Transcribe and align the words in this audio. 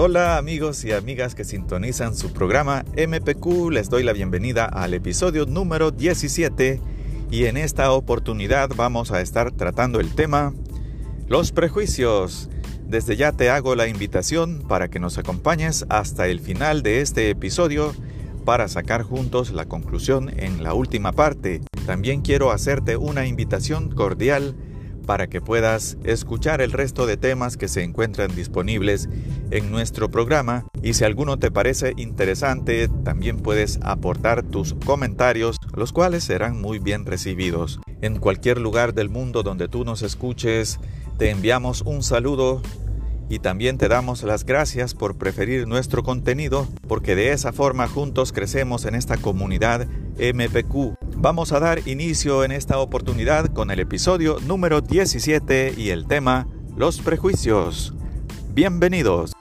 Hola 0.00 0.38
amigos 0.38 0.84
y 0.84 0.92
amigas 0.92 1.34
que 1.34 1.42
sintonizan 1.42 2.14
su 2.14 2.32
programa 2.32 2.84
MPQ, 2.96 3.72
les 3.72 3.90
doy 3.90 4.04
la 4.04 4.12
bienvenida 4.12 4.64
al 4.64 4.94
episodio 4.94 5.44
número 5.44 5.90
17 5.90 6.80
y 7.32 7.46
en 7.46 7.56
esta 7.56 7.90
oportunidad 7.90 8.70
vamos 8.76 9.10
a 9.10 9.20
estar 9.20 9.50
tratando 9.50 9.98
el 9.98 10.14
tema 10.14 10.54
los 11.26 11.50
prejuicios. 11.50 12.48
Desde 12.86 13.16
ya 13.16 13.32
te 13.32 13.50
hago 13.50 13.74
la 13.74 13.88
invitación 13.88 14.62
para 14.68 14.86
que 14.86 15.00
nos 15.00 15.18
acompañes 15.18 15.84
hasta 15.88 16.28
el 16.28 16.38
final 16.38 16.84
de 16.84 17.00
este 17.00 17.28
episodio 17.30 17.92
para 18.44 18.68
sacar 18.68 19.02
juntos 19.02 19.50
la 19.50 19.64
conclusión 19.64 20.30
en 20.38 20.62
la 20.62 20.74
última 20.74 21.10
parte. 21.10 21.60
También 21.86 22.20
quiero 22.20 22.52
hacerte 22.52 22.96
una 22.96 23.26
invitación 23.26 23.90
cordial 23.90 24.54
para 25.08 25.26
que 25.26 25.40
puedas 25.40 25.96
escuchar 26.04 26.60
el 26.60 26.70
resto 26.70 27.06
de 27.06 27.16
temas 27.16 27.56
que 27.56 27.66
se 27.66 27.82
encuentran 27.82 28.36
disponibles 28.36 29.08
en 29.50 29.70
nuestro 29.70 30.10
programa 30.10 30.66
y 30.82 30.92
si 30.92 31.04
alguno 31.04 31.38
te 31.38 31.50
parece 31.50 31.94
interesante 31.96 32.90
también 33.04 33.38
puedes 33.38 33.78
aportar 33.80 34.42
tus 34.42 34.74
comentarios 34.74 35.56
los 35.74 35.94
cuales 35.94 36.24
serán 36.24 36.60
muy 36.60 36.78
bien 36.78 37.06
recibidos. 37.06 37.80
En 38.02 38.18
cualquier 38.18 38.58
lugar 38.58 38.92
del 38.92 39.08
mundo 39.08 39.42
donde 39.42 39.66
tú 39.66 39.82
nos 39.82 40.02
escuches 40.02 40.78
te 41.16 41.30
enviamos 41.30 41.80
un 41.86 42.02
saludo 42.02 42.60
y 43.30 43.38
también 43.38 43.78
te 43.78 43.88
damos 43.88 44.22
las 44.24 44.44
gracias 44.44 44.92
por 44.92 45.16
preferir 45.16 45.66
nuestro 45.66 46.02
contenido 46.02 46.68
porque 46.86 47.14
de 47.16 47.32
esa 47.32 47.54
forma 47.54 47.88
juntos 47.88 48.30
crecemos 48.30 48.84
en 48.84 48.94
esta 48.94 49.16
comunidad 49.16 49.88
MPQ. 50.18 50.97
Vamos 51.20 51.50
a 51.50 51.58
dar 51.58 51.88
inicio 51.88 52.44
en 52.44 52.52
esta 52.52 52.78
oportunidad 52.78 53.46
con 53.46 53.72
el 53.72 53.80
episodio 53.80 54.38
número 54.46 54.80
17 54.80 55.74
y 55.76 55.90
el 55.90 56.06
tema 56.06 56.46
Los 56.76 57.00
prejuicios. 57.00 57.92
Bienvenidos. 58.54 59.32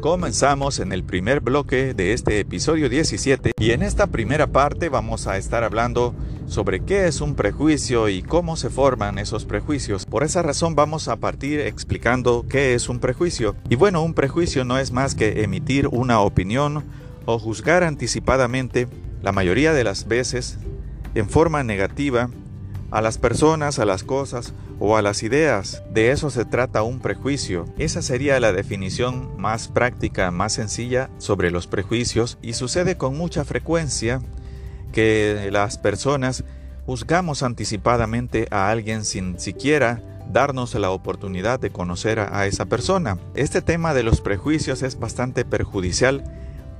Comenzamos 0.00 0.78
en 0.78 0.92
el 0.92 1.02
primer 1.02 1.40
bloque 1.40 1.92
de 1.92 2.12
este 2.12 2.38
episodio 2.38 2.88
17 2.88 3.50
y 3.58 3.72
en 3.72 3.82
esta 3.82 4.06
primera 4.06 4.46
parte 4.46 4.88
vamos 4.88 5.26
a 5.26 5.38
estar 5.38 5.64
hablando 5.64 6.14
sobre 6.46 6.80
qué 6.80 7.06
es 7.06 7.20
un 7.20 7.34
prejuicio 7.34 8.08
y 8.08 8.22
cómo 8.22 8.56
se 8.56 8.70
forman 8.70 9.18
esos 9.18 9.44
prejuicios. 9.44 10.06
Por 10.06 10.22
esa 10.22 10.42
razón 10.42 10.74
vamos 10.74 11.08
a 11.08 11.16
partir 11.16 11.60
explicando 11.60 12.46
qué 12.48 12.74
es 12.74 12.88
un 12.88 12.98
prejuicio. 12.98 13.56
Y 13.68 13.76
bueno, 13.76 14.02
un 14.02 14.14
prejuicio 14.14 14.64
no 14.64 14.78
es 14.78 14.92
más 14.92 15.14
que 15.14 15.42
emitir 15.42 15.88
una 15.88 16.20
opinión 16.20 16.84
o 17.24 17.38
juzgar 17.38 17.82
anticipadamente, 17.82 18.88
la 19.22 19.32
mayoría 19.32 19.72
de 19.72 19.84
las 19.84 20.06
veces, 20.06 20.58
en 21.14 21.28
forma 21.28 21.64
negativa, 21.64 22.30
a 22.90 23.00
las 23.00 23.18
personas, 23.18 23.78
a 23.78 23.84
las 23.84 24.04
cosas 24.04 24.54
o 24.78 24.96
a 24.96 25.02
las 25.02 25.22
ideas. 25.22 25.82
De 25.92 26.10
eso 26.10 26.30
se 26.30 26.44
trata 26.44 26.82
un 26.82 27.00
prejuicio. 27.00 27.64
Esa 27.78 28.02
sería 28.02 28.38
la 28.38 28.52
definición 28.52 29.30
más 29.36 29.68
práctica, 29.68 30.30
más 30.30 30.52
sencilla 30.52 31.10
sobre 31.18 31.50
los 31.50 31.66
prejuicios 31.66 32.38
y 32.42 32.52
sucede 32.52 32.96
con 32.96 33.16
mucha 33.16 33.44
frecuencia 33.44 34.20
que 34.92 35.48
las 35.52 35.78
personas 35.78 36.44
juzgamos 36.86 37.42
anticipadamente 37.42 38.46
a 38.50 38.70
alguien 38.70 39.04
sin 39.04 39.38
siquiera 39.38 40.02
darnos 40.32 40.74
la 40.74 40.90
oportunidad 40.90 41.60
de 41.60 41.70
conocer 41.70 42.20
a, 42.20 42.46
esa 42.46 42.66
persona. 42.66 43.18
Este 43.34 43.62
tema 43.62 43.94
de 43.94 44.02
los 44.02 44.20
prejuicios 44.20 44.82
es 44.82 44.98
bastante 44.98 45.44
perjudicial 45.44 46.24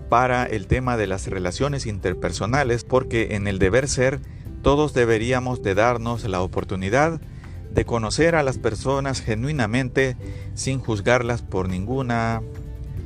para 0.08 0.44
el 0.44 0.66
tema 0.66 0.96
de 0.96 1.06
las 1.06 1.26
relaciones 1.26 1.86
interpersonales 1.86 2.84
porque 2.84 3.34
en 3.34 3.46
el 3.48 3.58
deber 3.58 3.88
ser 3.88 4.20
todos 4.62 4.94
deberíamos 4.94 5.62
de 5.62 5.74
darnos 5.74 6.24
la 6.24 6.40
oportunidad 6.40 7.20
de 7.72 7.84
conocer 7.84 8.34
a 8.34 8.42
las 8.42 8.58
personas 8.58 9.20
genuinamente 9.20 10.16
sin 10.54 10.78
juzgarlas 10.78 11.42
por 11.42 11.68
ninguna 11.68 12.42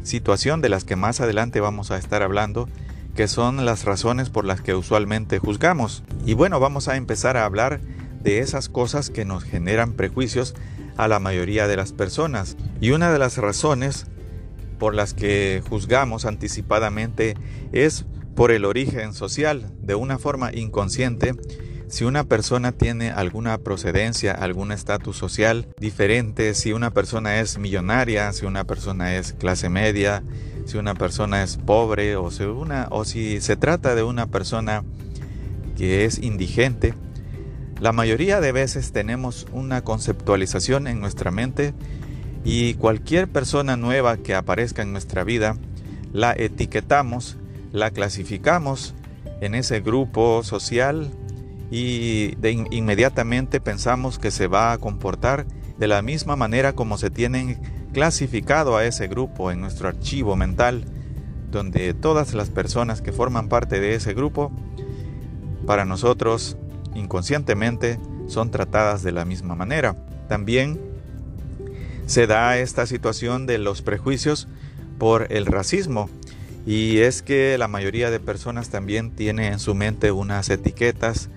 situación 0.03 0.61
de 0.61 0.69
las 0.69 0.85
que 0.85 0.97
más 0.97 1.21
adelante 1.21 1.61
vamos 1.61 1.91
a 1.91 1.99
estar 1.99 2.23
hablando, 2.23 2.69
que 3.15 3.29
son 3.29 3.65
las 3.65 3.85
razones 3.85 4.31
por 4.31 4.45
las 4.45 4.61
que 4.61 4.75
usualmente 4.75 5.39
juzgamos. 5.39 6.03
Y 6.25 6.35
bueno, 6.35 6.61
vamos 6.61 6.89
a 6.89 6.97
empezar 6.97 7.37
a 7.37 7.45
hablar 7.45 7.81
de 8.23 8.41
esas 8.41 8.69
cosas 8.69 9.11
que 9.11 9.25
nos 9.25 9.45
generan 9.45 9.93
prejuicios 9.93 10.55
a 10.97 11.09
la 11.09 11.19
mayoría 11.19 11.67
de 11.67 11.77
las 11.77 11.93
personas. 11.93 12.57
Y 12.81 12.91
una 12.91 13.13
de 13.13 13.19
las 13.19 13.39
razones 13.39 14.07
por 14.79 14.95
las 14.95 15.15
que 15.15 15.63
juzgamos 15.69 16.25
anticipadamente 16.25 17.37
es 17.73 18.07
por 18.35 18.51
el 18.51 18.65
origen 18.65 19.13
social, 19.13 19.71
de 19.83 19.95
una 19.95 20.19
forma 20.19 20.53
inconsciente 20.53 21.35
si 21.91 22.05
una 22.05 22.23
persona 22.23 22.71
tiene 22.71 23.11
alguna 23.11 23.59
procedencia, 23.59 24.33
algún 24.33 24.71
estatus 24.71 25.17
social 25.17 25.67
diferente, 25.77 26.55
si 26.55 26.73
una 26.73 26.93
persona 26.93 27.41
es 27.41 27.59
millonaria, 27.59 28.33
si 28.33 28.47
una 28.47 28.63
persona 28.63 29.17
es 29.17 29.33
clase 29.33 29.69
media, 29.69 30.23
si 30.67 30.79
una 30.79 30.95
persona 30.95 31.43
es 31.43 31.57
pobre 31.57 32.15
o 32.15 32.31
si, 33.05 33.41
se 33.41 33.57
trata 33.57 33.97
de 33.97 34.05
una 34.05 34.27
persona 34.27 34.85
que 35.77 36.05
es 36.05 36.19
indigente, 36.19 36.95
la 37.81 37.91
mayoría 37.91 38.41
de 38.41 38.53
veces 38.53 38.93
tenemos 38.93 39.49
una 39.53 39.83
conceptualización 39.83 40.87
en 40.87 41.01
nuestra 41.01 41.33
mente 41.33 41.75
y 42.45 42.75
cualquier 42.75 43.27
persona 43.27 43.77
nueva 43.77 44.17
que 44.17 44.37
aparezca 44.37 44.83
en 44.83 44.93
nuestra 44.93 45.25
vida 45.25 45.57
la 46.13 46.35
etiquetamos, 46.35 47.37
la 47.73 47.91
clasificamos 47.91 48.95
en 49.41 49.57
ese 49.57 49.81
grupo 49.81 50.45
social 50.45 51.11
y 51.71 52.35
de 52.37 52.67
inmediatamente 52.71 53.61
pensamos 53.61 54.19
que 54.19 54.31
se 54.31 54.49
va 54.49 54.73
a 54.73 54.79
comportar 54.79 55.47
de 55.79 55.87
la 55.87 56.03
misma 56.03 56.37
manera 56.37 56.73
como 56.75 56.99
se 56.99 57.11
tienen 57.11 57.61
clasificado 57.93 58.77
a 58.77 58.85
ese 58.85 59.09
grupo 59.09 59.51
en 59.51 59.61
nuestro 59.61 59.89
archivo 59.89 60.37
mental, 60.37 60.85
donde 61.51 61.95
todas 61.95 62.35
las 62.35 62.51
personas 62.51 63.03
que 63.03 63.13
forman 63.13 63.49
parte 63.49 63.81
de 63.81 63.95
ese 63.95 64.15
grupo, 64.15 64.53
para 65.67 65.85
nosotros 65.85 66.57
inconscientemente, 66.95 67.99
son 68.27 68.51
tratadas 68.51 69.03
de 69.03 69.13
la 69.13 69.25
misma 69.25 69.55
manera. 69.55 69.97
También 70.29 70.81
se 72.07 72.27
da 72.27 72.59
esta 72.59 72.87
situación 72.87 73.47
de 73.47 73.59
los 73.59 73.83
prejuicios 73.83 74.49
por 74.99 75.33
el 75.33 75.47
racismo. 75.47 76.11
Y 76.67 76.99
es 76.99 77.23
que 77.23 77.57
la 77.59 77.69
mayoría 77.69 78.11
de 78.11 78.21
personas 78.21 78.69
también 78.69 79.13
tiene 79.13 79.49
en 79.49 79.59
su 79.59 79.75
mente 79.75 80.13
unas 80.13 80.51
etiquetas 80.51 81.31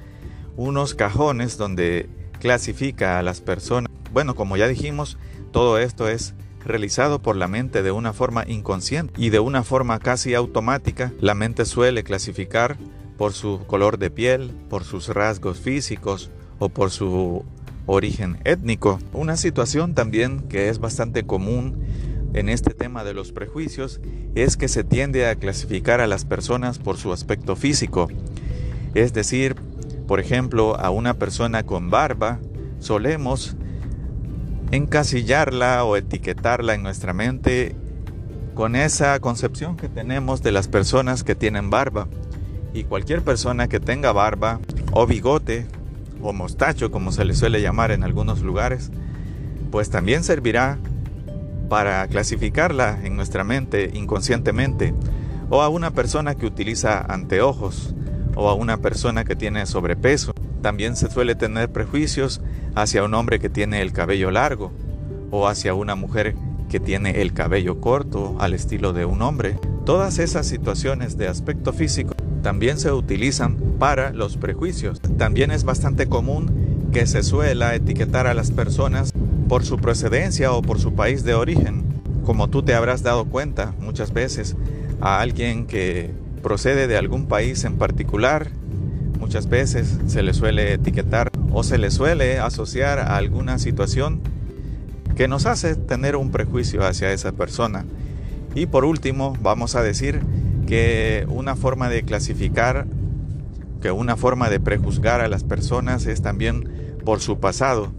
unos 0.58 0.94
cajones 0.94 1.58
donde 1.58 2.10
clasifica 2.40 3.20
a 3.20 3.24
las 3.24 3.42
personas. 3.42 3.92
Bueno, 4.12 4.36
como 4.36 4.58
ya 4.58 4.68
dijimos, 4.68 5.18
todo 5.52 5.78
esto 5.78 6.08
es 6.08 6.34
realizado 6.66 7.20
por 7.22 7.36
la 7.36 7.48
mente 7.48 7.84
de 7.84 7.92
una 7.92 8.14
forma 8.14 8.46
inconsciente 8.48 9.14
y 9.18 9.30
de 9.30 9.40
una 9.40 9.64
forma 9.64 10.00
casi 10.00 10.34
automática. 10.34 11.14
La 11.20 11.36
mente 11.36 11.66
suele 11.66 12.04
clasificar 12.04 12.78
por 13.18 13.34
su 13.34 13.62
color 13.68 13.98
de 13.98 14.10
piel, 14.10 14.52
por 14.70 14.84
sus 14.84 15.10
rasgos 15.10 15.60
físicos 15.60 16.32
o 16.60 16.70
por 16.70 16.92
su 16.92 17.44
origen 17.86 18.40
étnico. 18.46 19.00
Una 19.14 19.38
situación 19.38 19.94
también 19.94 20.42
que 20.48 20.70
es 20.70 20.80
bastante 20.80 21.24
común 21.24 21.84
en 22.34 22.50
este 22.50 22.74
tema 22.74 23.04
de 23.04 23.14
los 23.14 23.32
prejuicios 23.32 24.02
es 24.36 24.58
que 24.58 24.68
se 24.68 24.84
tiende 24.84 25.28
a 25.28 25.36
clasificar 25.36 26.02
a 26.02 26.08
las 26.08 26.26
personas 26.26 26.80
por 26.80 26.98
su 26.98 27.14
aspecto 27.14 27.56
físico, 27.56 28.08
es 28.96 29.14
decir, 29.14 29.56
por 30.14 30.20
ejemplo, 30.20 30.80
a 30.80 30.92
una 30.92 31.16
persona 31.16 31.64
con 31.64 31.90
barba, 31.90 32.38
solemos 32.78 33.56
encasillarla 34.70 35.84
o 35.86 35.98
etiquetarla 35.98 36.76
en 36.76 36.84
nuestra 36.84 37.14
mente 37.14 37.76
con 38.54 38.76
esa 38.76 39.20
concepción 39.22 39.76
que 39.76 39.90
tenemos 39.90 40.44
de 40.44 40.52
las 40.52 40.68
personas 40.68 41.24
que 41.24 41.34
tienen 41.34 41.72
barba. 41.72 42.10
Y 42.76 42.84
cualquier 42.84 43.24
persona 43.24 43.68
que 43.68 43.80
tenga 43.80 44.12
barba 44.12 44.60
o 44.92 45.08
bigote 45.08 45.66
o 46.22 46.32
mostacho, 46.32 46.92
como 46.92 47.12
se 47.12 47.26
le 47.26 47.34
suele 47.34 47.60
llamar 47.60 47.90
en 47.90 48.04
algunos 48.04 48.44
lugares, 48.44 48.92
pues 49.72 49.90
también 49.90 50.24
servirá 50.24 50.78
para 51.70 52.08
clasificarla 52.08 53.00
en 53.04 53.16
nuestra 53.16 53.44
mente 53.44 53.90
inconscientemente. 53.96 54.94
O 55.50 55.64
a 55.64 55.70
una 55.70 55.90
persona 55.90 56.36
que 56.36 56.46
utiliza 56.46 57.02
anteojos 57.02 57.96
o 58.36 58.50
a 58.50 58.54
una 58.54 58.78
persona 58.78 59.24
que 59.24 59.36
tiene 59.36 59.66
sobrepeso. 59.66 60.34
También 60.62 60.96
se 60.96 61.10
suele 61.10 61.36
tener 61.36 61.72
prejuicios 61.72 62.42
hacia 62.76 63.04
un 63.04 63.14
hombre 63.14 63.40
que 63.40 63.50
tiene 63.50 63.82
el 63.82 63.92
cabello 63.92 64.32
largo 64.32 64.72
o 65.32 65.48
hacia 65.48 65.74
una 65.74 65.96
mujer 65.96 66.36
que 66.70 66.80
tiene 66.80 67.22
el 67.22 67.34
cabello 67.34 67.80
corto 67.80 68.36
al 68.40 68.54
estilo 68.54 68.94
de 68.94 69.06
un 69.06 69.22
hombre. 69.22 69.58
Todas 69.86 70.20
esas 70.20 70.48
situaciones 70.48 71.18
de 71.18 71.28
aspecto 71.28 71.74
físico 71.74 72.16
también 72.42 72.80
se 72.80 72.92
utilizan 72.92 73.58
para 73.80 74.12
los 74.12 74.38
prejuicios. 74.38 75.00
También 75.18 75.52
es 75.52 75.64
bastante 75.64 76.08
común 76.08 76.90
que 76.92 77.08
se 77.08 77.24
suela 77.24 77.76
etiquetar 77.76 78.28
a 78.28 78.34
las 78.34 78.52
personas 78.52 79.14
por 79.48 79.66
su 79.66 79.78
procedencia 79.78 80.52
o 80.52 80.62
por 80.62 80.80
su 80.80 80.94
país 80.94 81.24
de 81.24 81.34
origen. 81.34 81.84
Como 82.26 82.50
tú 82.50 82.64
te 82.64 82.76
habrás 82.76 83.04
dado 83.04 83.26
cuenta 83.26 83.74
muchas 83.80 84.14
veces, 84.14 84.56
a 85.02 85.20
alguien 85.20 85.66
que 85.66 86.12
procede 86.44 86.88
de 86.88 86.98
algún 86.98 87.26
país 87.26 87.64
en 87.64 87.78
particular, 87.78 88.52
muchas 89.20 89.50
veces 89.50 89.98
se 90.06 90.22
le 90.22 90.36
suele 90.36 90.74
etiquetar 90.74 91.32
o 91.52 91.64
se 91.64 91.80
le 91.80 91.90
suele 91.90 92.38
asociar 92.38 93.00
a 93.00 93.18
alguna 93.18 93.58
situación 93.58 94.22
que 95.16 95.28
nos 95.28 95.48
hace 95.48 95.76
tener 95.76 96.16
un 96.16 96.30
prejuicio 96.30 96.86
hacia 96.86 97.12
esa 97.12 97.32
persona. 97.32 97.86
Y 98.54 98.68
por 98.68 98.86
último, 98.86 99.36
vamos 99.42 99.76
a 99.76 99.82
decir 99.82 100.22
que 100.68 101.26
una 101.30 101.56
forma 101.56 101.90
de 101.90 102.04
clasificar, 102.04 102.86
que 103.82 103.92
una 103.92 104.16
forma 104.16 104.50
de 104.50 104.60
prejuzgar 104.60 105.22
a 105.22 105.28
las 105.28 105.44
personas 105.44 106.06
es 106.06 106.22
también 106.22 106.98
por 107.04 107.20
su 107.20 107.40
pasado. 107.40 107.92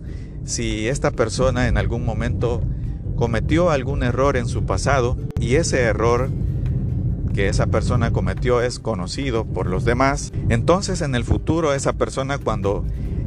Si 0.45 0.89
esta 0.89 1.11
persona 1.11 1.69
en 1.69 1.79
algún 1.79 2.05
momento 2.05 2.63
cometió 3.17 3.71
algún 3.71 4.03
error 4.03 4.37
en 4.37 4.47
su 4.47 4.65
pasado 4.65 5.17
y 5.41 5.55
ese 5.55 5.81
error 5.81 6.31
que 7.35 7.49
esa 7.49 7.67
persona 7.67 8.13
cometió 8.13 8.63
es 8.63 8.79
conocido 8.79 9.45
por 9.45 9.67
los 9.67 9.85
demás, 9.85 10.33
entonces 10.49 11.03
en 11.03 11.15
el 11.15 11.25
futuro 11.25 11.75
esa 11.75 11.93
persona 11.93 12.39
cuando 12.39 12.85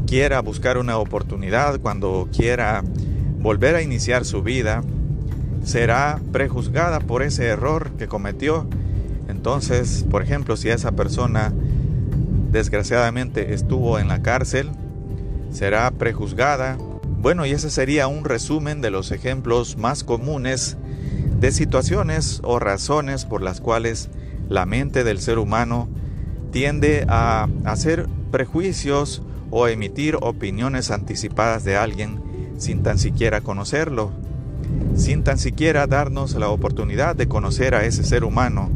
quiera 0.07 0.41
buscar 0.41 0.77
una 0.77 0.97
oportunidad, 0.97 1.79
cuando 1.79 2.29
quiera 2.35 2.83
volver 3.39 3.75
a 3.75 3.81
iniciar 3.81 4.25
su 4.25 4.41
vida, 4.41 4.81
será 5.63 6.21
prejuzgada 6.31 6.99
por 7.01 7.21
ese 7.21 7.45
error 7.45 7.91
que 7.97 8.07
cometió. 8.07 8.67
Entonces, 9.27 10.05
por 10.09 10.21
ejemplo, 10.21 10.55
si 10.55 10.69
esa 10.69 10.93
persona 10.93 11.53
desgraciadamente 12.51 13.53
estuvo 13.53 13.99
en 13.99 14.07
la 14.07 14.21
cárcel, 14.21 14.71
será 15.51 15.91
prejuzgada. 15.91 16.77
Bueno, 17.19 17.45
y 17.45 17.51
ese 17.51 17.69
sería 17.69 18.07
un 18.07 18.23
resumen 18.23 18.81
de 18.81 18.91
los 18.91 19.11
ejemplos 19.11 19.77
más 19.77 20.05
comunes 20.05 20.77
de 21.39 21.51
situaciones 21.51 22.41
o 22.43 22.59
razones 22.59 23.25
por 23.25 23.41
las 23.41 23.61
cuales 23.61 24.09
la 24.49 24.65
mente 24.65 25.03
del 25.03 25.19
ser 25.19 25.39
humano 25.39 25.87
tiende 26.51 27.05
a 27.07 27.47
hacer 27.65 28.07
prejuicios 28.31 29.21
o 29.51 29.67
emitir 29.67 30.17
opiniones 30.21 30.91
anticipadas 30.91 31.63
de 31.63 31.77
alguien 31.77 32.21
sin 32.57 32.81
tan 32.81 32.97
siquiera 32.97 33.41
conocerlo, 33.41 34.11
sin 34.95 35.23
tan 35.23 35.37
siquiera 35.37 35.87
darnos 35.87 36.33
la 36.35 36.49
oportunidad 36.49 37.15
de 37.15 37.27
conocer 37.27 37.75
a 37.75 37.85
ese 37.85 38.03
ser 38.03 38.23
humano. 38.23 38.69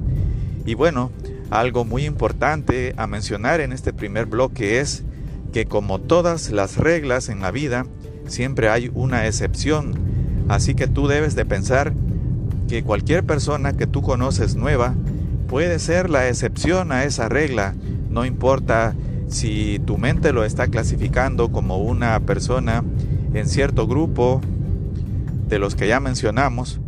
Y 0.65 0.75
bueno, 0.75 1.11
algo 1.49 1.83
muy 1.83 2.05
importante 2.05 2.93
a 2.97 3.07
mencionar 3.07 3.59
en 3.59 3.73
este 3.73 3.91
primer 3.91 4.27
bloque 4.27 4.79
es 4.79 5.03
que 5.51 5.65
como 5.65 5.99
todas 5.99 6.51
las 6.51 6.77
reglas 6.77 7.27
en 7.29 7.41
la 7.41 7.51
vida, 7.51 7.85
siempre 8.27 8.69
hay 8.69 8.91
una 8.93 9.27
excepción. 9.27 9.95
Así 10.47 10.75
que 10.75 10.87
tú 10.87 11.07
debes 11.07 11.35
de 11.35 11.45
pensar 11.45 11.93
que 12.67 12.83
cualquier 12.83 13.23
persona 13.23 13.73
que 13.73 13.87
tú 13.87 14.01
conoces 14.01 14.55
nueva 14.55 14.95
puede 15.47 15.79
ser 15.79 16.09
la 16.09 16.29
excepción 16.29 16.91
a 16.91 17.03
esa 17.03 17.27
regla, 17.29 17.75
no 18.09 18.25
importa 18.25 18.95
si 19.27 19.79
tu 19.79 19.97
mente 19.97 20.33
lo 20.33 20.43
está 20.43 20.67
clasificando 20.67 21.51
como 21.51 21.77
una 21.77 22.19
persona 22.21 22.83
en 23.33 23.47
cierto 23.47 23.87
grupo 23.87 24.41
de 25.47 25.59
los 25.59 25.75
que 25.75 25.87
ya 25.87 25.99
mencionamos, 25.99 26.79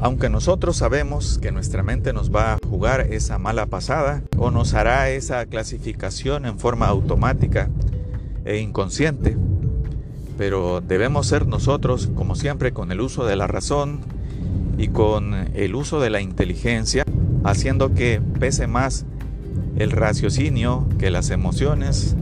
aunque 0.00 0.28
nosotros 0.28 0.76
sabemos 0.76 1.38
que 1.38 1.50
nuestra 1.50 1.82
mente 1.82 2.12
nos 2.12 2.34
va 2.34 2.54
a 2.54 2.58
jugar 2.68 3.00
esa 3.10 3.38
mala 3.38 3.66
pasada 3.66 4.22
o 4.36 4.50
nos 4.50 4.74
hará 4.74 5.10
esa 5.10 5.44
clasificación 5.46 6.46
en 6.46 6.58
forma 6.58 6.86
automática 6.86 7.68
e 8.44 8.58
inconsciente, 8.58 9.36
pero 10.36 10.80
debemos 10.80 11.26
ser 11.26 11.46
nosotros, 11.46 12.10
como 12.14 12.36
siempre, 12.36 12.72
con 12.72 12.92
el 12.92 13.00
uso 13.00 13.26
de 13.26 13.34
la 13.34 13.48
razón, 13.48 14.00
y 14.78 14.88
con 14.88 15.34
el 15.54 15.74
uso 15.74 16.00
de 16.00 16.08
la 16.08 16.20
inteligencia, 16.20 17.04
haciendo 17.44 17.94
que 17.94 18.22
pese 18.38 18.68
más 18.68 19.04
el 19.76 19.90
raciocinio 19.90 20.86
que 20.98 21.10
las 21.10 21.30
emociones 21.30 22.16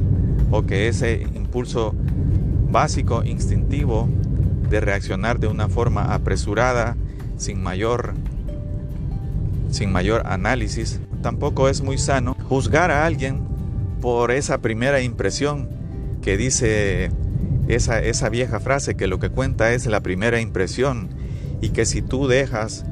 o 0.50 0.62
que 0.62 0.88
ese 0.88 1.26
impulso 1.35 1.94
básico, 2.70 3.23
instintivo 3.25 4.08
de 4.70 4.81
reaccionar 4.81 5.38
de 5.38 5.47
una 5.47 5.69
forma 5.69 6.14
apresurada, 6.14 6.97
sin 7.37 7.62
mayor, 7.62 8.14
sin 9.70 9.93
mayor 9.93 10.26
análisis. 10.26 11.00
Tampoco 11.23 11.69
es 11.69 11.82
muy 11.82 11.99
sano 11.99 12.37
juzgar 12.49 12.91
a 12.91 13.05
alguien 13.06 13.41
por 14.00 14.31
esa 14.31 14.59
primera 14.59 15.02
impresión 15.02 15.69
que 16.23 16.37
dice 16.37 17.11
esa, 17.69 18.00
esa 18.00 18.29
vieja 18.29 18.61
frase 18.61 18.97
que 18.97 19.06
lo 19.06 19.19
que 19.19 19.31
cuenta 19.31 19.73
es 19.73 19.87
la 19.87 20.00
primera 20.00 20.41
impresión 20.41 21.11
y 21.61 21.70
que 21.70 21.87
si 21.87 22.03
tú 22.03 22.26
dejas 22.29 22.85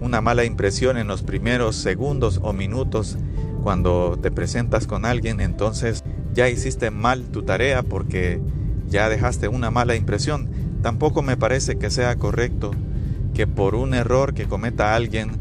una 0.00 0.20
mala 0.20 0.44
impresión 0.44 0.96
en 0.96 1.06
los 1.06 1.22
primeros 1.22 1.76
segundos 1.76 2.40
o 2.42 2.52
minutos 2.52 3.16
cuando 3.62 4.18
te 4.20 4.30
presentas 4.30 4.86
con 4.86 5.04
alguien, 5.04 5.40
entonces 5.40 6.04
ya 6.34 6.48
hiciste 6.48 6.90
mal 6.90 7.24
tu 7.24 7.42
tarea 7.42 7.82
porque 7.82 8.40
ya 8.88 9.08
dejaste 9.08 9.48
una 9.48 9.70
mala 9.70 9.96
impresión. 9.96 10.48
Tampoco 10.82 11.22
me 11.22 11.36
parece 11.36 11.76
que 11.76 11.90
sea 11.90 12.16
correcto 12.16 12.70
que 13.34 13.46
por 13.46 13.74
un 13.74 13.94
error 13.94 14.34
que 14.34 14.46
cometa 14.46 14.94
alguien 14.94 15.32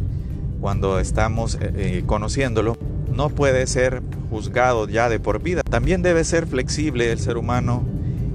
cuando 0.59 0.99
estamos 0.99 1.55
eh, 1.55 1.71
eh, 1.75 2.03
conociéndolo, 2.05 2.77
no 3.13 3.29
puede 3.29 3.67
ser 3.67 4.01
juzgado 4.29 4.89
ya 4.89 5.09
de 5.09 5.19
por 5.19 5.41
vida. 5.41 5.61
También 5.63 6.01
debe 6.01 6.23
ser 6.23 6.47
flexible 6.47 7.11
el 7.11 7.19
ser 7.19 7.37
humano 7.37 7.83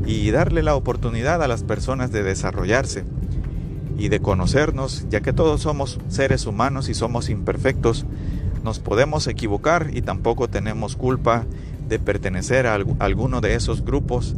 y 0.06 0.30
darle 0.30 0.62
la 0.62 0.76
oportunidad 0.76 1.42
a 1.42 1.48
las 1.48 1.64
personas 1.64 2.12
de 2.12 2.22
desarrollarse 2.22 3.04
y 4.00 4.08
de 4.08 4.20
conocernos, 4.20 5.06
ya 5.10 5.20
que 5.20 5.34
todos 5.34 5.60
somos 5.60 5.98
seres 6.08 6.46
humanos 6.46 6.88
y 6.88 6.94
somos 6.94 7.28
imperfectos, 7.28 8.06
nos 8.64 8.78
podemos 8.78 9.26
equivocar 9.26 9.90
y 9.92 10.00
tampoco 10.00 10.48
tenemos 10.48 10.96
culpa 10.96 11.44
de 11.86 11.98
pertenecer 11.98 12.66
a 12.66 12.78
alguno 12.98 13.42
de 13.42 13.54
esos 13.54 13.84
grupos 13.84 14.34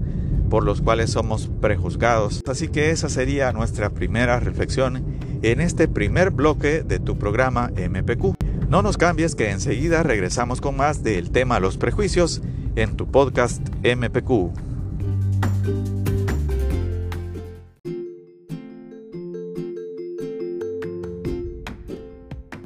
por 0.51 0.65
los 0.65 0.83
cuales 0.83 1.11
somos 1.11 1.49
prejuzgados. 1.61 2.43
Así 2.47 2.69
que 2.69 2.91
esa 2.91 3.09
sería 3.09 3.53
nuestra 3.53 3.91
primera 3.91 4.41
reflexión 4.41 5.05
en 5.43 5.61
este 5.61 5.87
primer 5.87 6.31
bloque 6.31 6.83
de 6.83 6.99
tu 6.99 7.17
programa 7.17 7.71
MPQ. 7.71 8.35
No 8.69 8.83
nos 8.83 8.97
cambies 8.97 9.37
que 9.37 9.51
enseguida 9.51 10.03
regresamos 10.03 10.61
con 10.61 10.77
más 10.77 11.05
del 11.05 11.31
tema 11.31 11.61
los 11.61 11.77
prejuicios 11.77 12.43
en 12.75 12.97
tu 12.97 13.07
podcast 13.07 13.63
MPQ. 13.85 16.02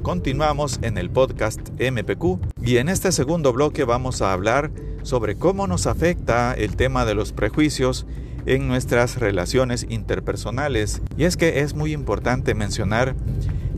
Continuamos 0.07 0.79
en 0.83 0.97
el 0.97 1.09
podcast 1.09 1.59
MPQ 1.71 2.39
y 2.63 2.77
en 2.77 2.87
este 2.87 3.11
segundo 3.11 3.51
bloque 3.51 3.83
vamos 3.83 4.21
a 4.21 4.31
hablar 4.31 4.71
sobre 5.03 5.35
cómo 5.35 5.67
nos 5.67 5.85
afecta 5.85 6.53
el 6.53 6.77
tema 6.77 7.03
de 7.03 7.13
los 7.13 7.33
prejuicios 7.33 8.05
en 8.45 8.69
nuestras 8.69 9.17
relaciones 9.17 9.85
interpersonales. 9.89 11.01
Y 11.17 11.25
es 11.25 11.35
que 11.35 11.59
es 11.59 11.73
muy 11.73 11.91
importante 11.91 12.55
mencionar 12.55 13.17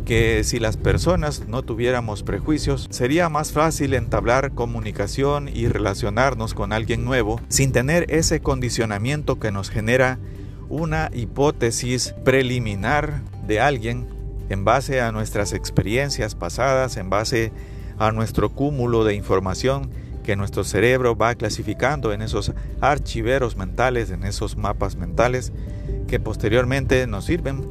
que 0.05 0.43
si 0.43 0.59
las 0.59 0.77
personas 0.77 1.48
no 1.48 1.63
tuviéramos 1.63 2.21
prejuicios, 2.21 2.86
sería 2.91 3.27
más 3.27 3.51
fácil 3.51 3.95
entablar 3.95 4.51
comunicación 4.51 5.50
y 5.51 5.67
relacionarnos 5.67 6.53
con 6.53 6.74
alguien 6.74 7.05
nuevo 7.05 7.41
sin 7.48 7.71
tener 7.71 8.05
ese 8.13 8.39
condicionamiento 8.39 9.39
que 9.39 9.51
nos 9.51 9.71
genera 9.71 10.19
una 10.69 11.09
hipótesis 11.12 12.13
preliminar 12.24 13.24
de 13.48 13.62
alguien 13.62 14.18
en 14.50 14.65
base 14.65 15.01
a 15.01 15.12
nuestras 15.12 15.53
experiencias 15.53 16.36
pasadas, 16.36 16.98
en 16.98 17.10
base 17.10 17.51
a 17.98 18.12
nuestro 18.12 18.50
cúmulo 18.50 19.03
de 19.03 19.13
información 19.13 19.89
que 20.24 20.36
nuestro 20.36 20.63
cerebro 20.63 21.15
va 21.15 21.36
clasificando 21.36 22.13
en 22.13 22.22
esos 22.22 22.51
archiveros 22.82 23.56
mentales, 23.56 24.12
en 24.12 24.24
esos 24.24 24.58
mapas 24.58 24.96
mentales 24.96 25.51
que 26.08 26.20
posteriormente 26.20 27.08
nos 27.08 27.25
sirven 27.25 27.68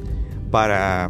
para 0.51 1.09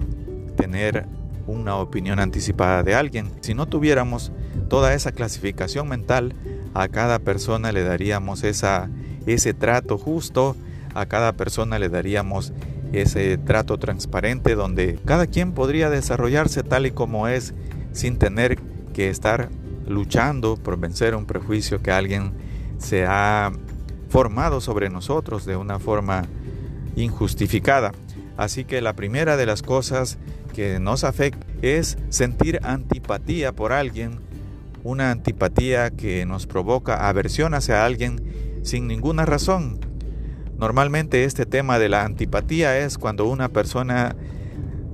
tener 0.55 1.05
una 1.47 1.77
opinión 1.77 2.19
anticipada 2.19 2.83
de 2.83 2.93
alguien. 2.93 3.31
Si 3.41 3.53
no 3.53 3.67
tuviéramos 3.67 4.31
toda 4.67 4.93
esa 4.93 5.11
clasificación 5.11 5.87
mental, 5.87 6.33
a 6.73 6.87
cada 6.87 7.19
persona 7.19 7.71
le 7.71 7.83
daríamos 7.83 8.43
ese 8.43 9.53
trato 9.53 9.97
justo, 9.97 10.55
a 10.93 11.07
cada 11.07 11.33
persona 11.33 11.79
le 11.79 11.89
daríamos 11.89 12.53
ese 12.93 13.37
trato 13.37 13.77
transparente 13.77 14.55
donde 14.55 14.99
cada 15.05 15.27
quien 15.27 15.53
podría 15.53 15.89
desarrollarse 15.89 16.63
tal 16.63 16.85
y 16.85 16.91
como 16.91 17.27
es 17.27 17.53
sin 17.91 18.17
tener 18.17 18.57
que 18.93 19.09
estar 19.09 19.49
luchando 19.87 20.55
por 20.57 20.77
vencer 20.77 21.15
un 21.15 21.25
prejuicio 21.25 21.81
que 21.81 21.91
alguien 21.91 22.31
se 22.77 23.05
ha 23.05 23.51
formado 24.09 24.61
sobre 24.61 24.89
nosotros 24.89 25.45
de 25.45 25.55
una 25.55 25.79
forma 25.79 26.23
injustificada. 26.95 27.91
Así 28.37 28.65
que 28.65 28.81
la 28.81 28.93
primera 28.93 29.37
de 29.37 29.45
las 29.45 29.61
cosas 29.61 30.17
que 30.53 30.79
nos 30.79 31.03
afecta 31.03 31.45
es 31.61 31.97
sentir 32.09 32.59
antipatía 32.63 33.51
por 33.51 33.73
alguien, 33.73 34.19
una 34.83 35.11
antipatía 35.11 35.89
que 35.91 36.25
nos 36.25 36.47
provoca 36.47 37.07
aversión 37.09 37.53
hacia 37.53 37.85
alguien 37.85 38.61
sin 38.63 38.87
ninguna 38.87 39.25
razón, 39.25 39.79
Normalmente 40.59 41.23
este 41.23 41.45
tema 41.45 41.79
de 41.79 41.87
la 41.87 42.03
antipatía 42.03 42.77
es 42.79 42.97
cuando 42.97 43.25
una 43.25 43.47
persona 43.47 44.15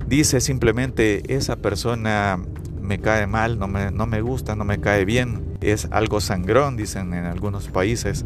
dice 0.06 0.40
simplemente 0.40 1.34
esa 1.34 1.56
persona 1.56 2.38
me 2.80 3.00
cae 3.00 3.26
mal, 3.26 3.58
no 3.58 3.66
me, 3.66 3.90
no 3.90 4.06
me 4.06 4.20
gusta, 4.20 4.54
no 4.54 4.64
me 4.64 4.78
cae 4.78 5.04
bien. 5.04 5.56
Es 5.60 5.88
algo 5.90 6.20
sangrón, 6.20 6.76
dicen 6.76 7.12
en 7.14 7.24
algunos 7.24 7.66
países, 7.66 8.24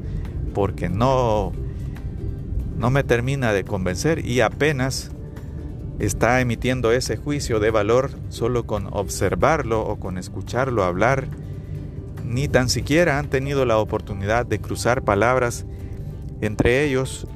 porque 0.52 0.90
no, 0.90 1.52
no 2.76 2.90
me 2.90 3.04
termina 3.04 3.54
de 3.54 3.64
convencer 3.64 4.22
y 4.26 4.42
apenas 4.42 5.10
está 5.98 6.42
emitiendo 6.42 6.92
ese 6.92 7.16
juicio 7.16 7.58
de 7.58 7.70
valor 7.70 8.10
solo 8.28 8.66
con 8.66 8.86
observarlo 8.92 9.80
o 9.80 9.98
con 9.98 10.18
escucharlo 10.18 10.84
hablar. 10.84 11.28
Ni 12.22 12.48
tan 12.48 12.68
siquiera 12.68 13.18
han 13.18 13.30
tenido 13.30 13.64
la 13.64 13.78
oportunidad 13.78 14.44
de 14.44 14.60
cruzar 14.60 15.02
palabras 15.02 15.64
entre 16.40 16.84
ellos, 16.84 17.26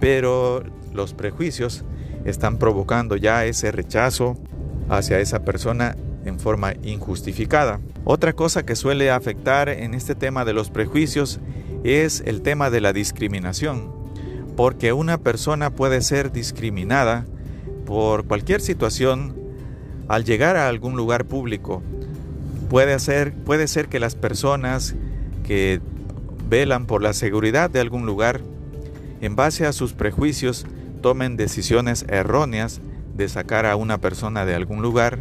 pero 0.00 0.62
los 0.92 1.14
prejuicios 1.14 1.84
están 2.24 2.58
provocando 2.58 3.16
ya 3.16 3.44
ese 3.44 3.72
rechazo 3.72 4.36
hacia 4.88 5.20
esa 5.20 5.44
persona 5.44 5.96
en 6.24 6.38
forma 6.38 6.74
injustificada. 6.82 7.80
Otra 8.04 8.32
cosa 8.32 8.64
que 8.64 8.76
suele 8.76 9.10
afectar 9.10 9.68
en 9.68 9.94
este 9.94 10.14
tema 10.14 10.44
de 10.44 10.52
los 10.52 10.70
prejuicios 10.70 11.40
es 11.84 12.22
el 12.26 12.42
tema 12.42 12.70
de 12.70 12.80
la 12.80 12.92
discriminación, 12.92 13.92
porque 14.56 14.92
una 14.92 15.18
persona 15.18 15.70
puede 15.70 16.00
ser 16.02 16.32
discriminada 16.32 17.26
por 17.86 18.24
cualquier 18.24 18.60
situación 18.60 19.36
al 20.08 20.24
llegar 20.24 20.56
a 20.56 20.68
algún 20.68 20.96
lugar 20.96 21.24
público. 21.24 21.82
Puede 22.68 22.98
ser, 22.98 23.32
puede 23.32 23.68
ser 23.68 23.88
que 23.88 24.00
las 24.00 24.14
personas 24.14 24.94
que 25.46 25.80
velan 26.48 26.86
por 26.86 27.02
la 27.02 27.12
seguridad 27.12 27.70
de 27.70 27.80
algún 27.80 28.06
lugar, 28.06 28.40
en 29.20 29.36
base 29.36 29.66
a 29.66 29.72
sus 29.72 29.92
prejuicios, 29.92 30.66
tomen 31.02 31.36
decisiones 31.36 32.04
erróneas 32.08 32.80
de 33.14 33.28
sacar 33.28 33.66
a 33.66 33.76
una 33.76 33.98
persona 33.98 34.44
de 34.44 34.54
algún 34.54 34.82
lugar, 34.82 35.20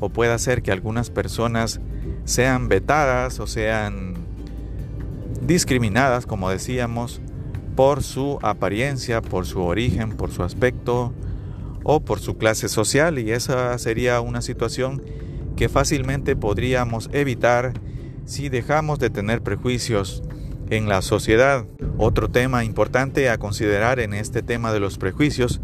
o 0.00 0.08
puede 0.08 0.38
ser 0.38 0.62
que 0.62 0.72
algunas 0.72 1.10
personas 1.10 1.80
sean 2.24 2.68
vetadas 2.68 3.40
o 3.40 3.46
sean 3.46 4.14
discriminadas, 5.40 6.26
como 6.26 6.50
decíamos, 6.50 7.20
por 7.76 8.02
su 8.02 8.38
apariencia, 8.42 9.22
por 9.22 9.46
su 9.46 9.62
origen, 9.62 10.10
por 10.10 10.30
su 10.30 10.42
aspecto 10.42 11.12
o 11.84 12.00
por 12.00 12.20
su 12.20 12.36
clase 12.36 12.68
social. 12.68 13.18
Y 13.18 13.32
esa 13.32 13.76
sería 13.78 14.20
una 14.20 14.42
situación 14.42 15.02
que 15.56 15.68
fácilmente 15.68 16.36
podríamos 16.36 17.08
evitar 17.12 17.72
si 18.24 18.48
dejamos 18.48 18.98
de 18.98 19.10
tener 19.10 19.42
prejuicios 19.42 20.22
en 20.72 20.88
la 20.88 21.02
sociedad. 21.02 21.66
Otro 21.98 22.30
tema 22.30 22.64
importante 22.64 23.28
a 23.28 23.36
considerar 23.36 24.00
en 24.00 24.14
este 24.14 24.42
tema 24.42 24.72
de 24.72 24.80
los 24.80 24.96
prejuicios 24.96 25.60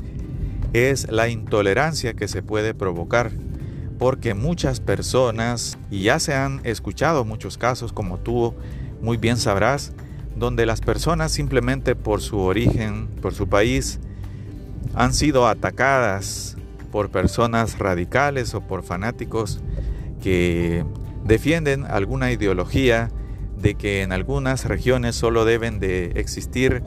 es 0.74 1.10
la 1.10 1.30
intolerancia 1.30 2.12
que 2.12 2.28
se 2.28 2.42
puede 2.42 2.74
provocar, 2.74 3.30
porque 3.98 4.34
muchas 4.34 4.80
personas, 4.80 5.78
y 5.90 6.02
ya 6.02 6.18
se 6.18 6.34
han 6.34 6.60
escuchado 6.64 7.24
muchos 7.24 7.56
casos 7.56 7.94
como 7.94 8.18
tú 8.18 8.54
muy 9.00 9.16
bien 9.16 9.38
sabrás, 9.38 9.94
donde 10.36 10.66
las 10.66 10.82
personas 10.82 11.32
simplemente 11.32 11.96
por 11.96 12.20
su 12.20 12.40
origen, 12.40 13.08
por 13.22 13.32
su 13.32 13.48
país, 13.48 14.00
han 14.94 15.14
sido 15.14 15.48
atacadas 15.48 16.58
por 16.92 17.08
personas 17.08 17.78
radicales 17.78 18.52
o 18.54 18.60
por 18.60 18.82
fanáticos 18.82 19.62
que 20.22 20.84
defienden 21.24 21.86
alguna 21.86 22.30
ideología 22.30 23.08
de 23.60 23.74
que 23.74 24.02
en 24.02 24.12
algunas 24.12 24.64
regiones 24.64 25.16
solo 25.16 25.44
deben 25.44 25.80
de 25.80 26.12
existir 26.16 26.82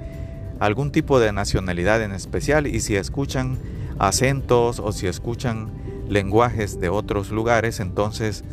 algún 0.59 0.91
tipo 0.91 1.19
de 1.19 1.31
nacionalidad 1.31 2.03
en 2.03 2.11
especial 2.11 2.67
y 2.67 2.79
si 2.81 2.95
escuchan 2.95 3.57
acentos 3.99 4.79
o 4.79 4.91
si 4.91 5.07
escuchan 5.07 5.71
lenguajes 6.07 6.79
de 6.79 6.89
otros 6.89 7.31
lugares, 7.31 7.79
entonces 7.79 8.43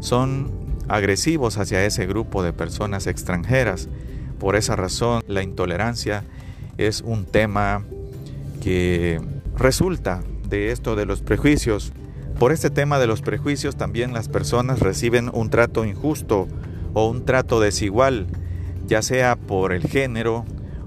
son 0.00 0.50
agresivos 0.88 1.58
hacia 1.58 1.84
ese 1.84 2.06
grupo 2.06 2.42
de 2.42 2.52
personas 2.52 3.06
extranjeras. 3.06 3.88
Por 4.38 4.56
esa 4.56 4.76
razón, 4.76 5.22
la 5.26 5.42
intolerancia 5.42 6.24
es 6.78 7.00
un 7.00 7.26
tema 7.26 7.84
que 8.62 9.20
resulta 9.56 10.22
de 10.48 10.70
esto 10.70 10.96
de 10.96 11.06
los 11.06 11.22
prejuicios. 11.22 11.92
Por 12.38 12.52
este 12.52 12.70
tema 12.70 12.98
de 12.98 13.08
los 13.08 13.20
prejuicios 13.20 13.76
también 13.76 14.12
las 14.12 14.28
personas 14.28 14.78
reciben 14.78 15.30
un 15.32 15.50
trato 15.50 15.84
injusto 15.84 16.46
o 16.98 17.08
un 17.08 17.24
trato 17.24 17.60
desigual, 17.60 18.26
ya 18.88 19.02
sea 19.02 19.36
por 19.36 19.72
el 19.72 19.82
género 19.84 20.44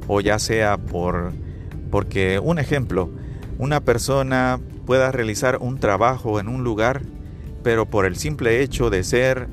o 0.07 0.19
ya 0.19 0.39
sea 0.39 0.77
por 0.77 1.31
porque 1.89 2.37
un 2.39 2.59
ejemplo, 2.59 3.09
una 3.57 3.79
persona 3.79 4.59
pueda 4.85 5.11
realizar 5.11 5.57
un 5.61 5.79
trabajo 5.79 6.41
en 6.41 6.49
un 6.49 6.65
lugar, 6.65 7.01
pero 7.63 7.85
por 7.85 8.05
el 8.05 8.17
simple 8.17 8.61
hecho 8.61 8.89
de 8.89 9.05
ser 9.05 9.47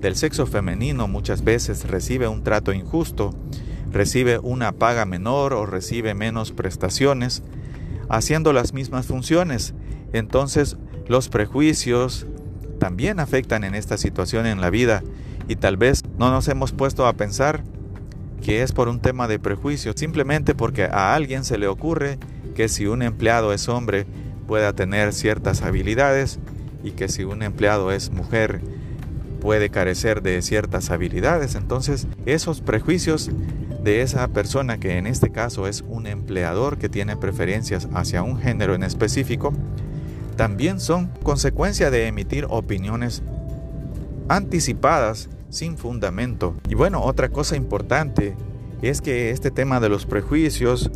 del 0.00 0.14
sexo 0.14 0.46
femenino 0.46 1.08
muchas 1.08 1.42
veces 1.42 1.88
recibe 1.88 2.28
un 2.28 2.44
trato 2.44 2.72
injusto, 2.72 3.34
recibe 3.90 4.38
una 4.38 4.70
paga 4.70 5.04
menor 5.04 5.52
o 5.52 5.66
recibe 5.66 6.14
menos 6.14 6.52
prestaciones, 6.52 7.42
haciendo 8.08 8.52
las 8.52 8.72
mismas 8.72 9.06
funciones. 9.06 9.74
Entonces 10.12 10.76
los 11.08 11.28
prejuicios 11.28 12.26
también 12.78 13.18
afectan 13.18 13.64
en 13.64 13.74
esta 13.74 13.98
situación 13.98 14.46
en 14.46 14.60
la 14.60 14.70
vida 14.70 15.02
y 15.48 15.56
tal 15.56 15.76
vez 15.76 16.02
no 16.18 16.30
nos 16.30 16.46
hemos 16.48 16.72
puesto 16.72 17.06
a 17.06 17.14
pensar 17.14 17.64
que 18.42 18.62
es 18.62 18.72
por 18.72 18.88
un 18.88 19.00
tema 19.00 19.26
de 19.26 19.38
prejuicio, 19.38 19.92
simplemente 19.96 20.54
porque 20.54 20.84
a 20.84 21.14
alguien 21.14 21.44
se 21.44 21.58
le 21.58 21.66
ocurre 21.66 22.18
que 22.54 22.68
si 22.68 22.86
un 22.86 23.02
empleado 23.02 23.52
es 23.52 23.68
hombre 23.68 24.06
pueda 24.46 24.72
tener 24.72 25.12
ciertas 25.12 25.62
habilidades 25.62 26.38
y 26.84 26.92
que 26.92 27.08
si 27.08 27.24
un 27.24 27.42
empleado 27.42 27.90
es 27.90 28.10
mujer 28.10 28.60
puede 29.40 29.70
carecer 29.70 30.22
de 30.22 30.40
ciertas 30.42 30.90
habilidades. 30.90 31.54
Entonces 31.54 32.06
esos 32.26 32.60
prejuicios 32.60 33.30
de 33.82 34.02
esa 34.02 34.28
persona 34.28 34.78
que 34.78 34.98
en 34.98 35.06
este 35.06 35.30
caso 35.30 35.66
es 35.66 35.82
un 35.88 36.06
empleador 36.06 36.78
que 36.78 36.88
tiene 36.88 37.16
preferencias 37.16 37.88
hacia 37.94 38.22
un 38.22 38.38
género 38.38 38.74
en 38.74 38.82
específico, 38.82 39.52
también 40.36 40.78
son 40.78 41.08
consecuencia 41.22 41.90
de 41.90 42.06
emitir 42.06 42.46
opiniones 42.48 43.22
anticipadas 44.28 45.28
sin 45.50 45.78
fundamento. 45.78 46.54
Y 46.68 46.74
bueno, 46.74 47.02
otra 47.02 47.30
cosa 47.30 47.56
importante 47.56 48.34
es 48.82 49.00
que 49.00 49.30
este 49.30 49.50
tema 49.50 49.80
de 49.80 49.88
los 49.88 50.06
prejuicios 50.06 50.90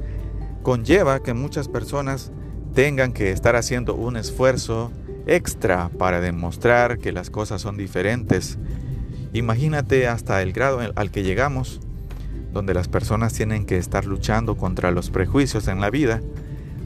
conlleva 0.62 1.22
que 1.22 1.34
muchas 1.34 1.68
personas 1.68 2.30
tengan 2.74 3.12
que 3.12 3.32
estar 3.32 3.56
haciendo 3.56 3.94
un 3.94 4.16
esfuerzo 4.16 4.90
extra 5.26 5.90
para 5.98 6.20
demostrar 6.20 6.98
que 6.98 7.12
las 7.12 7.30
cosas 7.30 7.60
son 7.60 7.76
diferentes. 7.76 8.58
Imagínate 9.32 10.08
hasta 10.08 10.42
el 10.42 10.52
grado 10.52 10.80
al 10.94 11.10
que 11.10 11.22
llegamos 11.22 11.80
donde 12.52 12.74
las 12.74 12.88
personas 12.88 13.32
tienen 13.32 13.64
que 13.64 13.78
estar 13.78 14.04
luchando 14.04 14.56
contra 14.56 14.90
los 14.90 15.10
prejuicios 15.10 15.68
en 15.68 15.80
la 15.80 15.90
vida 15.90 16.20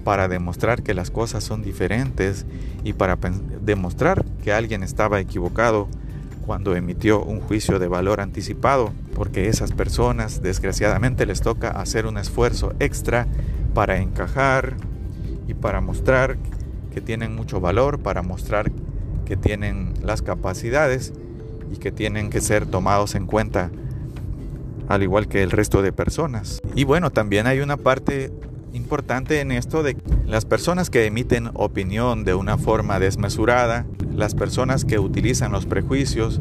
para 0.05 0.29
demostrar 0.29 0.83
que 0.83 0.95
las 0.95 1.11
cosas 1.11 1.43
son 1.43 1.63
diferentes 1.63 2.47
y 2.85 2.93
para 2.93 3.19
demostrar 3.61 4.25
que 4.45 4.53
alguien 4.53 4.85
estaba 4.85 5.19
equivocado 5.19 5.89
cuando 6.47 6.77
emitió 6.77 7.23
un 7.23 7.41
juicio 7.41 7.79
de 7.79 7.89
valor 7.89 8.21
anticipado, 8.21 8.93
porque 9.15 9.49
esas 9.49 9.73
personas 9.73 10.41
desgraciadamente 10.41 11.27
les 11.27 11.41
toca 11.41 11.71
hacer 11.71 12.07
un 12.07 12.19
esfuerzo 12.19 12.73
extra 12.79 13.27
para 13.75 13.99
encajar 13.99 14.77
y 15.49 15.55
para 15.55 15.81
mostrar 15.81 16.39
que 16.95 17.01
tienen 17.01 17.35
mucho 17.35 17.61
valor, 17.61 17.99
para 17.99 18.23
mostrar 18.23 18.71
que 19.27 19.37
tienen 19.37 19.93
las 20.03 20.23
capacidades 20.23 21.13
y 21.73 21.79
que 21.79 21.91
tienen 21.91 22.31
que 22.31 22.41
ser 22.41 22.65
tomados 22.65 23.17
en 23.17 23.27
cuenta 23.27 23.71
al 24.89 25.03
igual 25.03 25.27
que 25.27 25.43
el 25.43 25.51
resto 25.51 25.83
de 25.83 25.93
personas. 25.93 26.63
Y 26.75 26.85
bueno, 26.85 27.11
también 27.11 27.49
hay 27.49 27.59
una 27.59 27.77
parte 27.77 28.33
importante 28.77 29.41
en 29.41 29.51
esto 29.51 29.83
de 29.83 29.97
las 30.27 30.45
personas 30.45 30.91
que 30.91 31.07
emiten 31.07 31.51
opinión 31.55 32.25
de 32.25 32.35
una 32.35 32.59
forma 32.59 32.99
desmesurada, 32.99 33.87
las 34.15 34.35
personas 34.35 34.85
que 34.85 34.99
utilizan 34.99 35.53
los 35.53 35.67
prejuicios 35.67 36.41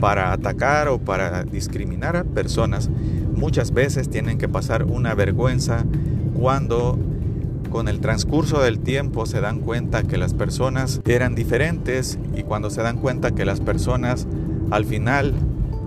para 0.00 0.32
atacar 0.32 0.88
o 0.88 0.98
para 0.98 1.44
discriminar 1.44 2.16
a 2.16 2.24
personas, 2.24 2.88
muchas 3.34 3.72
veces 3.72 4.08
tienen 4.08 4.38
que 4.38 4.48
pasar 4.48 4.84
una 4.84 5.14
vergüenza 5.14 5.84
cuando 6.34 6.98
con 7.70 7.88
el 7.88 8.00
transcurso 8.00 8.60
del 8.60 8.80
tiempo 8.80 9.26
se 9.26 9.40
dan 9.40 9.60
cuenta 9.60 10.02
que 10.02 10.18
las 10.18 10.34
personas 10.34 11.00
eran 11.06 11.34
diferentes 11.34 12.18
y 12.36 12.42
cuando 12.42 12.70
se 12.70 12.82
dan 12.82 12.98
cuenta 12.98 13.30
que 13.32 13.44
las 13.44 13.60
personas 13.60 14.26
al 14.70 14.84
final 14.84 15.34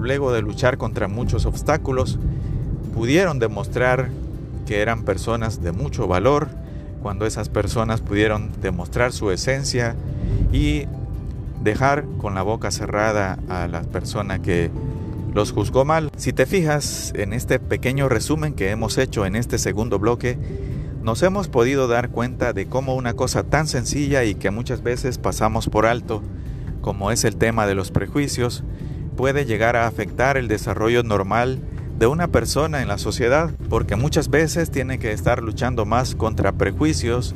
luego 0.05 0.31
de 0.31 0.41
luchar 0.41 0.77
contra 0.77 1.07
muchos 1.07 1.45
obstáculos, 1.45 2.19
pudieron 2.93 3.39
demostrar 3.39 4.09
que 4.65 4.81
eran 4.81 5.03
personas 5.03 5.61
de 5.61 5.71
mucho 5.71 6.07
valor, 6.07 6.49
cuando 7.01 7.25
esas 7.25 7.49
personas 7.49 8.01
pudieron 8.01 8.49
demostrar 8.61 9.13
su 9.13 9.29
esencia 9.31 9.95
y 10.51 10.85
dejar 11.61 12.05
con 12.17 12.35
la 12.35 12.41
boca 12.41 12.71
cerrada 12.71 13.37
a 13.47 13.67
la 13.67 13.81
persona 13.81 14.41
que 14.41 14.71
los 15.33 15.51
juzgó 15.51 15.85
mal. 15.85 16.09
Si 16.17 16.33
te 16.33 16.45
fijas 16.45 17.13
en 17.15 17.33
este 17.33 17.59
pequeño 17.59 18.09
resumen 18.09 18.53
que 18.53 18.71
hemos 18.71 18.97
hecho 18.97 19.25
en 19.25 19.35
este 19.35 19.57
segundo 19.57 19.99
bloque, 19.99 20.37
nos 21.03 21.21
hemos 21.21 21.49
podido 21.49 21.87
dar 21.87 22.09
cuenta 22.09 22.53
de 22.53 22.65
cómo 22.65 22.95
una 22.95 23.13
cosa 23.13 23.43
tan 23.43 23.67
sencilla 23.67 24.23
y 24.23 24.33
que 24.33 24.49
muchas 24.49 24.81
veces 24.81 25.19
pasamos 25.19 25.69
por 25.69 25.85
alto, 25.85 26.23
como 26.81 27.11
es 27.11 27.23
el 27.23 27.35
tema 27.35 27.67
de 27.67 27.75
los 27.75 27.91
prejuicios, 27.91 28.63
puede 29.15 29.45
llegar 29.45 29.75
a 29.75 29.87
afectar 29.87 30.37
el 30.37 30.47
desarrollo 30.47 31.03
normal 31.03 31.59
de 31.97 32.07
una 32.07 32.27
persona 32.27 32.81
en 32.81 32.87
la 32.87 32.97
sociedad, 32.97 33.51
porque 33.69 33.95
muchas 33.95 34.29
veces 34.29 34.69
tiene 34.71 34.99
que 34.99 35.11
estar 35.11 35.41
luchando 35.41 35.85
más 35.85 36.15
contra 36.15 36.51
prejuicios 36.53 37.35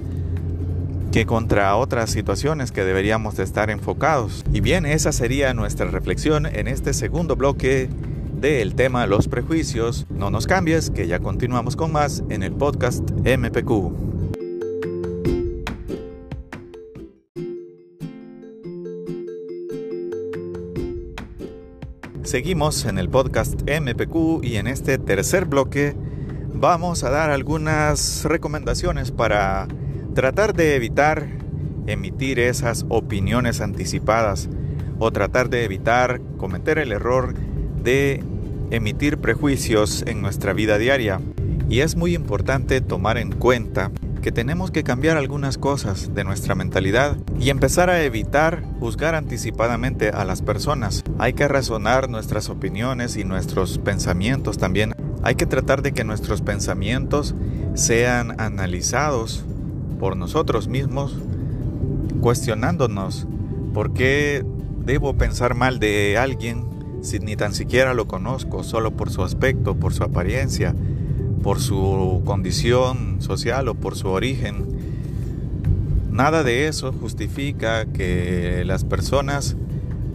que 1.12 1.26
contra 1.26 1.76
otras 1.76 2.12
situaciones 2.12 2.72
que 2.72 2.84
deberíamos 2.84 3.36
de 3.36 3.44
estar 3.44 3.70
enfocados. 3.70 4.44
Y 4.54 4.62
bien, 4.62 4.86
esa 4.86 5.12
sería 5.12 5.54
nuestra 5.54 5.88
reflexión 5.88 6.46
en 6.46 6.68
este 6.68 6.94
segundo 6.94 7.36
bloque 7.36 7.90
del 8.40 8.76
tema 8.76 9.08
los 9.08 9.28
prejuicios. 9.28 10.06
No 10.10 10.30
nos 10.30 10.46
cambies, 10.46 10.92
que 10.92 11.08
ya 11.08 11.20
continuamos 11.20 11.76
con 11.76 11.92
más 11.92 12.24
en 12.30 12.44
el 12.44 12.54
podcast 12.54 13.10
MPQ. 13.12 14.19
Seguimos 22.30 22.86
en 22.86 23.00
el 23.00 23.10
podcast 23.10 23.64
MPQ 23.64 24.44
y 24.44 24.58
en 24.58 24.68
este 24.68 25.00
tercer 25.00 25.46
bloque 25.46 25.96
vamos 26.54 27.04
a 27.04 27.10
dar 27.10 27.32
algunas 27.32 28.24
recomendaciones 28.24 29.10
para 29.10 29.68
tratar 30.14 30.54
de 30.54 30.76
evitar 30.76 31.26
emitir 31.88 32.38
esas 32.38 32.86
opiniones 32.88 33.62
anticipadas 33.62 34.48
o 35.00 35.10
tratar 35.10 35.50
de 35.50 35.64
evitar 35.64 36.22
cometer 36.38 36.78
el 36.78 36.92
error 36.92 37.34
de 37.82 38.24
emitir 38.70 39.18
prejuicios 39.18 40.04
en 40.06 40.22
nuestra 40.22 40.54
vida 40.54 40.78
diaria. 40.78 41.20
Y 41.68 41.80
es 41.80 41.96
muy 41.96 42.14
importante 42.14 42.80
tomar 42.80 43.18
en 43.18 43.32
cuenta 43.32 43.90
que 44.22 44.32
tenemos 44.32 44.70
que 44.70 44.84
cambiar 44.84 45.18
algunas 45.18 45.58
cosas 45.58 46.14
de 46.14 46.26
nuestra 46.26 46.54
mentalidad 46.54 47.18
y 47.40 47.50
empezar 47.50 47.90
a 47.90 48.04
evitar 48.04 48.64
juzgar 48.80 49.16
anticipadamente 49.16 50.10
a 50.10 50.26
las 50.26 50.42
personas. 50.42 51.04
Hay 51.18 51.34
que 51.34 51.48
razonar 51.48 52.10
nuestras 52.10 52.50
opiniones 52.50 53.16
y 53.16 53.24
nuestros 53.24 53.78
pensamientos 53.78 54.58
también. 54.58 54.94
Hay 55.24 55.36
que 55.36 55.46
tratar 55.46 55.82
de 55.82 55.94
que 55.94 56.04
nuestros 56.04 56.42
pensamientos 56.42 57.34
sean 57.76 58.40
analizados 58.42 59.46
por 60.00 60.18
nosotros 60.18 60.68
mismos, 60.68 61.18
cuestionándonos 62.22 63.26
por 63.74 63.94
qué 63.94 64.46
debo 64.86 65.14
pensar 65.14 65.56
mal 65.56 65.80
de 65.80 66.18
alguien 66.18 66.66
si 67.02 67.20
ni 67.20 67.38
tan 67.38 67.54
siquiera 67.54 67.94
lo 67.94 68.08
conozco, 68.08 68.64
solo 68.64 68.92
por 68.92 69.10
su 69.10 69.24
aspecto, 69.24 69.76
por 69.76 69.94
su 69.94 70.04
apariencia, 70.04 70.76
por 71.42 71.62
su 71.62 72.22
condición 72.26 73.22
social 73.22 73.70
o 73.70 73.76
por 73.76 73.96
su 73.96 74.10
origen. 74.10 74.69
Nada 76.12 76.44
de 76.44 76.68
eso 76.68 76.92
justifica 76.92 77.86
que 77.86 78.64
las 78.66 78.84
personas 78.84 79.56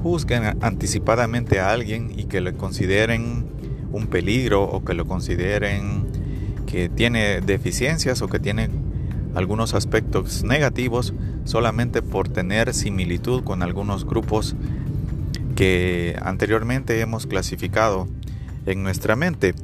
juzguen 0.03 0.59
anticipadamente 0.61 1.61
a 1.61 1.71
alguien 1.71 2.13
y 2.17 2.25
que 2.25 2.41
le 2.41 2.53
consideren 2.53 3.47
un 3.93 4.09
peligro 4.09 4.65
o 4.65 4.85
que 4.85 4.95
lo 4.95 5.07
consideren 5.07 6.07
que 6.67 6.89
tiene 6.89 7.41
deficiencias 7.41 8.21
o 8.21 8.29
que 8.29 8.41
tiene 8.41 8.69
algunos 9.35 9.75
aspectos 9.75 10.43
negativos 10.43 11.15
solamente 11.45 12.03
por 12.03 12.29
tener 12.29 12.75
similitud 12.75 13.45
con 13.45 13.63
algunos 13.63 14.05
grupos 14.05 14.57
que 15.55 16.17
anteriormente 16.21 17.01
hemos 17.01 17.27
clasificado 17.27 18.09
en 18.67 18.83
nuestra 18.83 19.17
mente. 19.17 19.55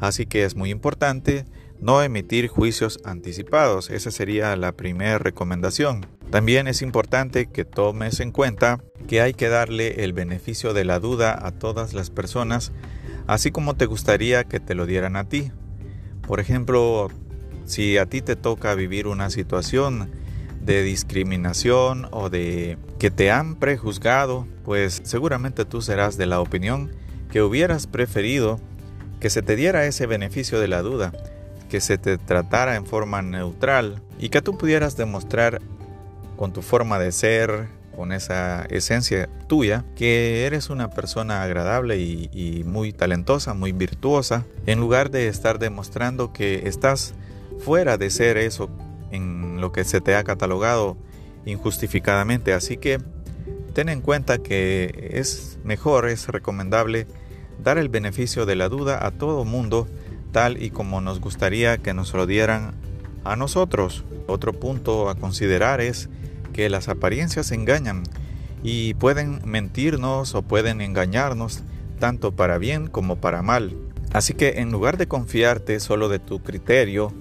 Así 0.00 0.26
que 0.26 0.44
es 0.44 0.56
muy 0.56 0.70
importante 0.70 1.44
no 1.80 2.02
emitir 2.02 2.48
juicios 2.48 3.00
anticipados. 3.04 3.90
Esa 3.90 4.10
sería 4.10 4.56
la 4.56 4.72
primera 4.72 5.18
recomendación. 5.18 6.06
También 6.30 6.66
es 6.66 6.82
importante 6.82 7.46
que 7.46 7.64
tomes 7.64 8.20
en 8.20 8.32
cuenta 8.32 8.82
que 9.06 9.20
hay 9.20 9.34
que 9.34 9.48
darle 9.48 10.04
el 10.04 10.12
beneficio 10.12 10.72
de 10.72 10.84
la 10.84 10.98
duda 10.98 11.38
a 11.46 11.52
todas 11.52 11.94
las 11.94 12.10
personas, 12.10 12.72
así 13.26 13.50
como 13.50 13.74
te 13.74 13.86
gustaría 13.86 14.44
que 14.44 14.60
te 14.60 14.74
lo 14.74 14.86
dieran 14.86 15.16
a 15.16 15.28
ti. 15.28 15.52
Por 16.26 16.40
ejemplo, 16.40 17.08
si 17.64 17.98
a 17.98 18.06
ti 18.06 18.22
te 18.22 18.36
toca 18.36 18.74
vivir 18.74 19.06
una 19.06 19.30
situación 19.30 20.10
de 20.60 20.82
discriminación 20.82 22.08
o 22.10 22.30
de 22.30 22.78
que 22.98 23.10
te 23.10 23.30
han 23.30 23.56
prejuzgado, 23.56 24.48
pues 24.64 25.02
seguramente 25.04 25.64
tú 25.64 25.82
serás 25.82 26.16
de 26.16 26.26
la 26.26 26.40
opinión 26.40 26.90
que 27.30 27.42
hubieras 27.42 27.86
preferido 27.86 28.58
que 29.20 29.30
se 29.30 29.42
te 29.42 29.56
diera 29.56 29.86
ese 29.86 30.06
beneficio 30.06 30.60
de 30.60 30.68
la 30.68 30.82
duda, 30.82 31.12
que 31.74 31.80
se 31.80 31.98
te 31.98 32.18
tratara 32.18 32.76
en 32.76 32.86
forma 32.86 33.20
neutral 33.20 34.00
y 34.20 34.28
que 34.28 34.40
tú 34.40 34.56
pudieras 34.56 34.96
demostrar 34.96 35.60
con 36.36 36.52
tu 36.52 36.62
forma 36.62 37.00
de 37.00 37.10
ser, 37.10 37.66
con 37.96 38.12
esa 38.12 38.64
esencia 38.66 39.28
tuya, 39.48 39.84
que 39.96 40.46
eres 40.46 40.70
una 40.70 40.90
persona 40.90 41.42
agradable 41.42 41.98
y, 41.98 42.62
muy 42.64 42.92
talentosa, 42.92 43.54
muy 43.54 43.72
virtuosa, 43.72 44.44
en 44.66 44.78
lugar 44.78 45.10
de 45.10 45.26
estar 45.26 45.58
demostrando 45.58 46.32
que 46.32 46.68
estás 46.68 47.12
fuera 47.58 47.98
de 47.98 48.10
ser 48.10 48.36
eso 48.36 48.70
en 49.10 49.60
lo 49.60 49.72
que 49.72 49.82
se 49.82 50.00
te 50.00 50.14
ha 50.14 50.22
catalogado 50.22 50.96
injustificadamente. 51.44 52.52
Así 52.52 52.76
que 52.76 53.00
ten 53.72 53.88
en 53.88 54.00
cuenta 54.00 54.38
que 54.38 55.10
es 55.14 55.58
mejor, 55.64 56.08
es 56.08 56.28
recomendable 56.28 57.08
dar 57.60 57.78
el 57.78 57.88
beneficio 57.88 58.46
de 58.46 58.54
la 58.54 58.68
duda 58.68 59.04
a 59.04 59.10
todo 59.10 59.44
mundo 59.44 59.88
tal 60.34 60.60
y 60.60 60.70
como 60.70 61.00
nos 61.00 61.20
gustaría 61.20 61.78
que 61.78 61.94
nos 61.94 62.12
lo 62.12 62.26
dieran 62.26 62.74
a 63.22 63.36
nosotros. 63.36 64.04
Otro 64.26 64.52
punto 64.52 65.08
a 65.08 65.14
considerar 65.14 65.80
es 65.80 66.10
que 66.52 66.68
las 66.68 66.88
apariencias 66.88 67.52
engañan 67.52 68.02
y 68.64 68.94
pueden 68.94 69.40
mentirnos 69.44 70.34
o 70.34 70.42
pueden 70.42 70.80
engañarnos 70.80 71.62
tanto 72.00 72.32
para 72.32 72.58
bien 72.58 72.88
como 72.88 73.16
para 73.16 73.42
mal. 73.42 73.76
Así 74.12 74.34
que 74.34 74.60
en 74.60 74.72
lugar 74.72 74.98
de 74.98 75.06
confiarte 75.06 75.78
solo 75.78 76.08
de 76.08 76.18
tu 76.18 76.42
criterio 76.42 77.14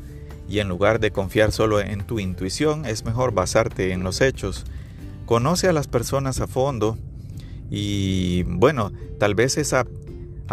y 0.49 0.57
en 0.57 0.67
lugar 0.67 0.99
de 0.99 1.11
confiar 1.11 1.51
solo 1.51 1.81
en 1.81 2.05
tu 2.07 2.19
intuición, 2.19 2.87
es 2.87 3.05
mejor 3.05 3.31
basarte 3.31 3.91
en 3.91 4.03
los 4.03 4.21
hechos. 4.21 4.65
Conoce 5.27 5.67
a 5.67 5.73
las 5.73 5.87
personas 5.87 6.39
a 6.41 6.47
fondo 6.47 6.97
y 7.69 8.41
bueno, 8.43 8.91
tal 9.19 9.35
vez 9.35 9.57
esa 9.57 9.85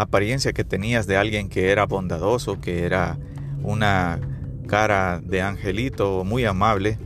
apariencia 0.00 0.54
que 0.54 0.64
tenías 0.64 1.06
de 1.06 1.16
alguien 1.18 1.48
que 1.48 1.70
era 1.70 1.84
bondadoso, 1.84 2.60
que 2.60 2.84
era 2.84 3.18
una 3.62 4.18
cara 4.66 5.20
de 5.22 5.42
angelito 5.42 6.24
muy 6.24 6.46
amable, 6.46 6.98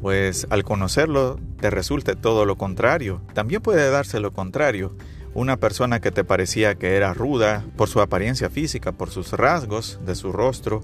pues 0.00 0.46
al 0.50 0.64
conocerlo 0.64 1.38
te 1.60 1.70
resulte 1.70 2.16
todo 2.16 2.44
lo 2.44 2.56
contrario. 2.56 3.22
También 3.32 3.62
puede 3.62 3.90
darse 3.90 4.18
lo 4.18 4.32
contrario. 4.32 4.92
Una 5.34 5.56
persona 5.58 6.00
que 6.00 6.10
te 6.10 6.24
parecía 6.24 6.74
que 6.74 6.96
era 6.96 7.14
ruda 7.14 7.64
por 7.76 7.88
su 7.88 8.00
apariencia 8.00 8.50
física, 8.50 8.92
por 8.92 9.10
sus 9.10 9.32
rasgos 9.32 10.00
de 10.04 10.14
su 10.14 10.32
rostro, 10.32 10.80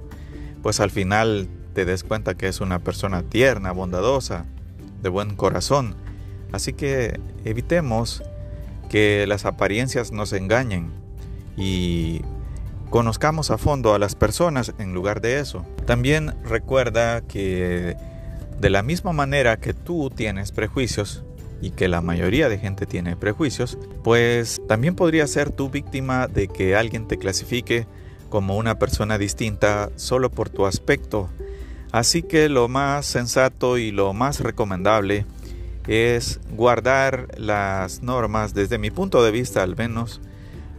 pues 0.62 0.78
al 0.78 0.90
final 0.90 1.48
te 1.74 1.84
des 1.84 2.04
cuenta 2.04 2.34
que 2.34 2.48
es 2.48 2.60
una 2.60 2.78
persona 2.78 3.22
tierna, 3.22 3.72
bondadosa, 3.72 4.44
de 5.02 5.08
buen 5.08 5.34
corazón. 5.34 5.96
Así 6.52 6.72
que 6.72 7.18
evitemos 7.44 8.22
que 8.90 9.26
las 9.26 9.44
apariencias 9.46 10.12
nos 10.12 10.32
engañen 10.34 11.01
y 11.56 12.22
conozcamos 12.90 13.50
a 13.50 13.58
fondo 13.58 13.94
a 13.94 13.98
las 13.98 14.14
personas 14.14 14.74
en 14.78 14.94
lugar 14.94 15.20
de 15.20 15.40
eso. 15.40 15.64
También 15.86 16.34
recuerda 16.44 17.22
que 17.22 17.96
de 18.60 18.70
la 18.70 18.82
misma 18.82 19.12
manera 19.12 19.56
que 19.56 19.74
tú 19.74 20.10
tienes 20.10 20.52
prejuicios 20.52 21.24
y 21.60 21.70
que 21.70 21.88
la 21.88 22.00
mayoría 22.00 22.48
de 22.48 22.58
gente 22.58 22.86
tiene 22.86 23.16
prejuicios, 23.16 23.78
pues 24.04 24.60
también 24.68 24.94
podría 24.94 25.26
ser 25.26 25.50
tú 25.50 25.70
víctima 25.70 26.26
de 26.26 26.48
que 26.48 26.76
alguien 26.76 27.08
te 27.08 27.18
clasifique 27.18 27.86
como 28.28 28.56
una 28.56 28.78
persona 28.78 29.18
distinta 29.18 29.90
solo 29.96 30.30
por 30.30 30.48
tu 30.48 30.66
aspecto. 30.66 31.28
Así 31.92 32.22
que 32.22 32.48
lo 32.48 32.68
más 32.68 33.06
sensato 33.06 33.78
y 33.78 33.90
lo 33.90 34.12
más 34.12 34.40
recomendable 34.40 35.26
es 35.86 36.40
guardar 36.50 37.28
las 37.36 38.02
normas, 38.02 38.54
desde 38.54 38.78
mi 38.78 38.90
punto 38.90 39.22
de 39.22 39.30
vista 39.30 39.62
al 39.62 39.76
menos, 39.76 40.20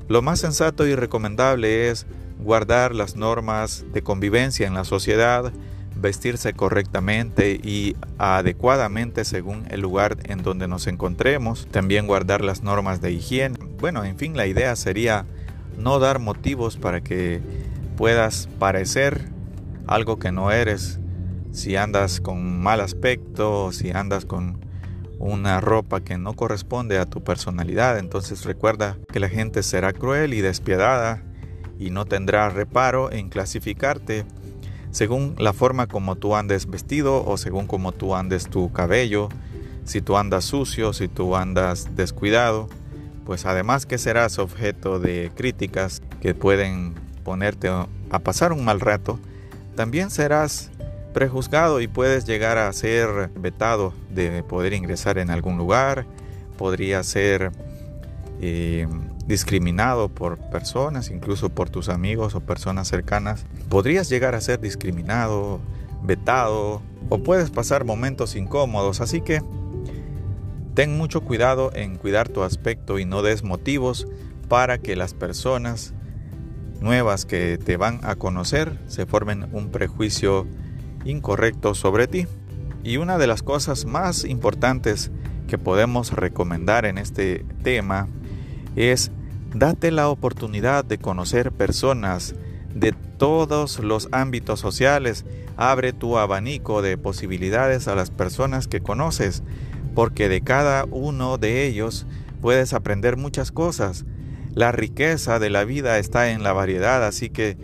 lo 0.08 0.22
más 0.22 0.40
sensato 0.40 0.86
y 0.86 0.96
recomendable 0.96 1.90
es 1.90 2.06
guardar 2.40 2.94
las 2.94 3.16
normas 3.16 3.86
de 3.94 4.02
convivencia 4.02 4.68
en 4.68 4.74
la 4.74 4.84
sociedad, 4.84 5.54
vestirse 5.96 6.54
correctamente 6.54 7.60
y 7.64 7.96
adecuadamente 8.18 9.26
según 9.26 9.66
el 9.70 9.82
lugar 9.82 10.18
en 10.24 10.44
donde 10.44 10.68
nos 10.68 10.88
encontremos, 10.88 11.68
también 11.72 12.08
guardar 12.08 12.42
las 12.42 12.64
normas 12.64 13.02
de 13.02 13.12
higiene. 13.12 13.58
Bueno, 13.80 14.04
en 14.04 14.18
fin, 14.18 14.36
la 14.36 14.48
idea 14.48 14.76
sería 14.76 15.26
no 15.78 16.00
dar 16.00 16.20
motivos 16.20 16.78
para 16.78 17.02
que 17.02 17.42
puedas 17.96 18.50
parecer 18.60 19.30
algo 19.88 20.20
que 20.20 20.32
no 20.32 20.52
eres. 20.52 21.00
Si 21.52 21.76
andas 21.76 22.20
con 22.20 22.62
mal 22.62 22.82
aspecto, 22.82 23.72
si 23.72 23.92
andas 23.92 24.26
con 24.26 24.66
una 25.24 25.62
ropa 25.62 26.02
que 26.02 26.18
no 26.18 26.34
corresponde 26.34 27.00
a 27.00 27.06
tu 27.06 27.24
personalidad. 27.24 27.98
Entonces 27.98 28.44
recuerda 28.44 28.98
que 29.12 29.20
la 29.20 29.30
gente 29.30 29.64
será 29.64 29.94
cruel 29.94 30.34
y 30.34 30.42
despiadada 30.42 31.24
y 31.80 31.90
no 31.90 32.06
tendrá 32.06 32.50
reparo 32.50 33.12
en 33.12 33.30
clasificarte 33.30 34.26
según 34.92 35.36
la 35.40 35.54
forma 35.54 35.88
como 35.88 36.16
tú 36.16 36.36
andes 36.36 36.70
vestido 36.70 37.26
o 37.26 37.38
según 37.38 37.66
como 37.66 37.94
tú 37.94 38.16
andes 38.16 38.48
tu 38.48 38.72
cabello, 38.72 39.30
si 39.86 40.02
tú 40.02 40.18
andas 40.18 40.46
sucio, 40.46 40.94
si 40.94 41.08
tú 41.08 41.36
andas 41.36 41.96
descuidado, 41.96 42.70
pues 43.26 43.46
además 43.46 43.88
que 43.88 43.98
serás 43.98 44.38
objeto 44.38 45.00
de 45.00 45.32
críticas 45.34 46.04
que 46.22 46.36
pueden 46.36 46.94
ponerte 47.24 47.70
a 47.70 48.20
pasar 48.20 48.52
un 48.54 48.66
mal 48.66 48.80
rato, 48.80 49.20
también 49.76 50.12
serás 50.12 50.70
prejuzgado 51.14 51.80
y 51.80 51.88
puedes 51.88 52.26
llegar 52.26 52.58
a 52.58 52.72
ser 52.74 53.30
vetado 53.36 53.94
de 54.10 54.44
poder 54.44 54.74
ingresar 54.74 55.18
en 55.18 55.30
algún 55.30 55.58
lugar, 55.58 56.06
podría 56.58 57.04
ser 57.04 57.52
eh, 58.42 58.88
discriminado 59.26 60.10
por 60.10 60.38
personas, 60.38 61.10
incluso 61.10 61.50
por 61.50 61.70
tus 61.70 61.90
amigos 61.90 62.36
o 62.36 62.42
personas 62.42 62.88
cercanas. 62.88 63.46
Podrías 63.70 64.10
llegar 64.10 64.36
a 64.36 64.42
ser 64.42 64.60
discriminado, 64.60 65.60
vetado 66.04 66.82
o 67.10 67.20
puedes 67.20 67.50
pasar 67.50 67.86
momentos 67.86 68.36
incómodos, 68.36 69.00
así 69.00 69.22
que 69.22 69.42
ten 70.74 70.98
mucho 70.98 71.22
cuidado 71.22 71.72
en 71.74 71.96
cuidar 71.98 72.30
tu 72.30 72.44
aspecto 72.44 73.00
y 73.00 73.06
no 73.06 73.22
des 73.22 73.44
motivos 73.44 74.08
para 74.50 74.80
que 74.80 74.96
las 74.96 75.14
personas 75.14 75.94
nuevas 76.82 77.26
que 77.26 77.58
te 77.58 77.78
van 77.78 78.00
a 78.04 78.16
conocer 78.16 78.78
se 78.88 79.06
formen 79.06 79.48
un 79.54 79.70
prejuicio 79.70 80.46
incorrecto 81.06 81.76
sobre 81.76 82.08
ti. 82.08 82.28
Y 82.84 82.98
una 82.98 83.18
de 83.18 83.28
las 83.28 83.44
cosas 83.44 83.86
más 83.86 84.26
importantes 84.26 85.12
que 85.48 85.58
podemos 85.58 86.12
recomendar 86.12 86.86
en 86.86 86.98
este 86.98 87.46
tema 87.64 88.08
es 88.76 89.12
date 89.54 89.92
la 89.92 90.10
oportunidad 90.10 90.84
de 90.84 90.98
conocer 90.98 91.52
personas 91.52 92.36
de 92.74 92.92
todos 92.92 93.80
los 93.80 94.10
ámbitos 94.12 94.60
sociales. 94.60 95.26
Abre 95.58 95.94
tu 95.94 96.18
abanico 96.18 96.82
de 96.82 96.98
posibilidades 96.98 97.88
a 97.88 97.96
las 97.96 98.10
personas 98.10 98.68
que 98.68 98.82
conoces, 98.82 99.44
porque 99.96 100.28
de 100.28 100.42
cada 100.42 100.86
uno 100.86 101.38
de 101.38 101.66
ellos 101.66 102.08
puedes 102.42 102.74
aprender 102.74 103.16
muchas 103.16 103.52
cosas. 103.52 104.06
La 104.54 104.72
riqueza 104.72 105.40
de 105.40 105.50
la 105.50 105.64
vida 105.64 106.00
está 106.00 106.32
en 106.32 106.44
la 106.44 106.54
variedad, 106.54 107.06
así 107.06 107.30
que 107.30 107.58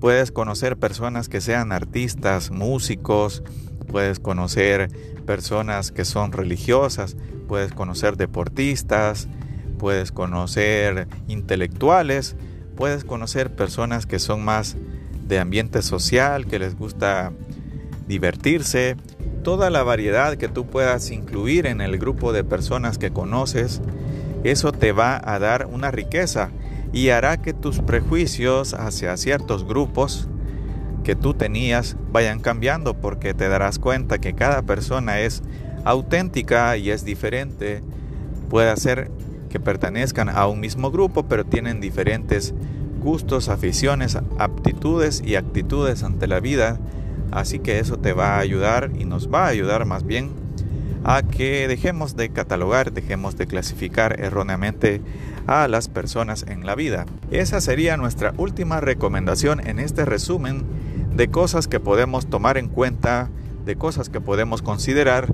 puedes 0.00 0.32
conocer 0.32 0.76
personas 0.76 1.28
que 1.28 1.40
sean 1.40 1.72
artistas, 1.72 2.50
músicos, 2.50 3.42
puedes 3.88 4.18
conocer 4.18 4.90
personas 5.26 5.92
que 5.92 6.04
son 6.04 6.32
religiosas, 6.32 7.16
puedes 7.48 7.72
conocer 7.72 8.16
deportistas, 8.16 9.28
puedes 9.78 10.12
conocer 10.12 11.08
intelectuales, 11.28 12.36
puedes 12.76 13.04
conocer 13.04 13.54
personas 13.54 14.06
que 14.06 14.18
son 14.18 14.44
más 14.44 14.76
de 15.26 15.38
ambiente 15.38 15.82
social, 15.82 16.46
que 16.46 16.58
les 16.58 16.76
gusta 16.76 17.32
divertirse, 18.06 18.96
toda 19.42 19.70
la 19.70 19.82
variedad 19.82 20.36
que 20.36 20.48
tú 20.48 20.66
puedas 20.66 21.10
incluir 21.10 21.66
en 21.66 21.80
el 21.80 21.98
grupo 21.98 22.32
de 22.32 22.44
personas 22.44 22.98
que 22.98 23.10
conoces 23.10 23.80
eso 24.50 24.72
te 24.72 24.92
va 24.92 25.20
a 25.24 25.38
dar 25.38 25.66
una 25.66 25.90
riqueza 25.90 26.50
y 26.96 27.10
hará 27.10 27.36
que 27.36 27.52
tus 27.52 27.80
prejuicios 27.80 28.72
hacia 28.72 29.14
ciertos 29.18 29.66
grupos 29.66 30.30
que 31.04 31.14
tú 31.14 31.34
tenías 31.34 31.94
vayan 32.10 32.40
cambiando 32.40 32.94
porque 32.94 33.34
te 33.34 33.50
darás 33.50 33.78
cuenta 33.78 34.16
que 34.16 34.32
cada 34.32 34.62
persona 34.62 35.20
es 35.20 35.42
auténtica 35.84 36.74
y 36.78 36.88
es 36.88 37.04
diferente. 37.04 37.82
Puede 38.48 38.74
ser 38.78 39.10
que 39.50 39.60
pertenezcan 39.60 40.30
a 40.30 40.46
un 40.46 40.58
mismo 40.58 40.90
grupo 40.90 41.24
pero 41.24 41.44
tienen 41.44 41.82
diferentes 41.82 42.54
gustos, 43.02 43.50
aficiones, 43.50 44.16
aptitudes 44.38 45.22
y 45.22 45.34
actitudes 45.34 46.02
ante 46.02 46.26
la 46.26 46.40
vida. 46.40 46.80
Así 47.30 47.58
que 47.58 47.78
eso 47.78 47.98
te 47.98 48.14
va 48.14 48.36
a 48.36 48.38
ayudar 48.38 48.90
y 48.98 49.04
nos 49.04 49.30
va 49.30 49.44
a 49.44 49.48
ayudar 49.48 49.84
más 49.84 50.06
bien 50.06 50.30
a 51.04 51.22
que 51.22 51.68
dejemos 51.68 52.16
de 52.16 52.30
catalogar, 52.30 52.92
dejemos 52.92 53.36
de 53.36 53.46
clasificar 53.46 54.18
erróneamente 54.18 55.02
a 55.46 55.68
las 55.68 55.88
personas 55.88 56.44
en 56.48 56.66
la 56.66 56.74
vida. 56.74 57.06
Esa 57.30 57.60
sería 57.60 57.96
nuestra 57.96 58.34
última 58.36 58.80
recomendación 58.80 59.66
en 59.66 59.78
este 59.78 60.04
resumen 60.04 60.64
de 61.14 61.28
cosas 61.28 61.68
que 61.68 61.80
podemos 61.80 62.26
tomar 62.26 62.58
en 62.58 62.68
cuenta, 62.68 63.30
de 63.64 63.76
cosas 63.76 64.08
que 64.08 64.20
podemos 64.20 64.62
considerar 64.62 65.32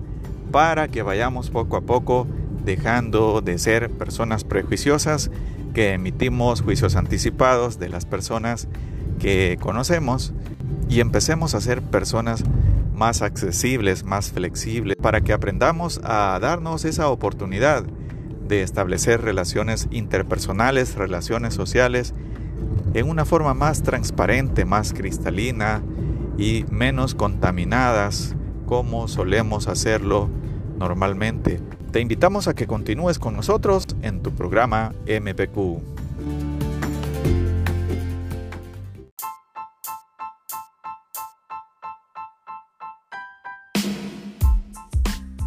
para 0.51 0.89
que 0.89 1.03
vayamos 1.03 1.51
poco 1.51 1.77
a 1.77 1.81
poco 1.81 2.27
dejando 2.65 3.41
de 3.41 3.59
ser 3.59 3.91
personas 3.91 4.45
prejuiciosas 4.45 5.31
que 5.75 5.95
emitimos 5.95 6.61
juicios 6.61 6.97
anticipados 6.97 7.79
de 7.79 7.89
las 7.89 8.05
personas 8.05 8.69
que 9.19 9.59
conocemos 9.61 10.33
y 10.89 11.01
empecemos 11.01 11.55
a 11.55 11.61
ser 11.61 11.81
personas 11.83 12.45
más 12.95 13.23
accesibles, 13.23 14.05
más 14.05 14.31
flexibles, 14.31 14.97
para 14.97 15.23
que 15.23 15.33
aprendamos 15.33 16.01
a 16.05 16.39
darnos 16.41 16.85
esa 16.85 17.09
oportunidad 17.09 17.85
de 18.53 18.63
establecer 18.63 19.23
relaciones 19.23 19.89
interpersonales, 19.91 20.95
relaciones 20.95 21.55
sociales, 21.55 22.13
en 22.93 23.09
una 23.09 23.25
forma 23.25 23.55
más 23.55 23.83
transparente, 23.83 24.67
más 24.67 24.93
cristalina 24.93 25.83
y 26.37 26.67
menos 26.71 27.15
contaminadas 27.15 28.37
como 28.67 29.09
solemos 29.09 29.69
hacerlo 29.69 30.29
normalmente. 30.79 31.61
Te 31.93 32.01
invitamos 32.01 32.47
a 32.47 32.55
que 32.55 32.67
continúes 32.67 33.19
con 33.19 33.35
nosotros 33.35 33.87
en 34.03 34.23
tu 34.23 34.33
programa 34.33 34.93
MPQ. 35.07 36.52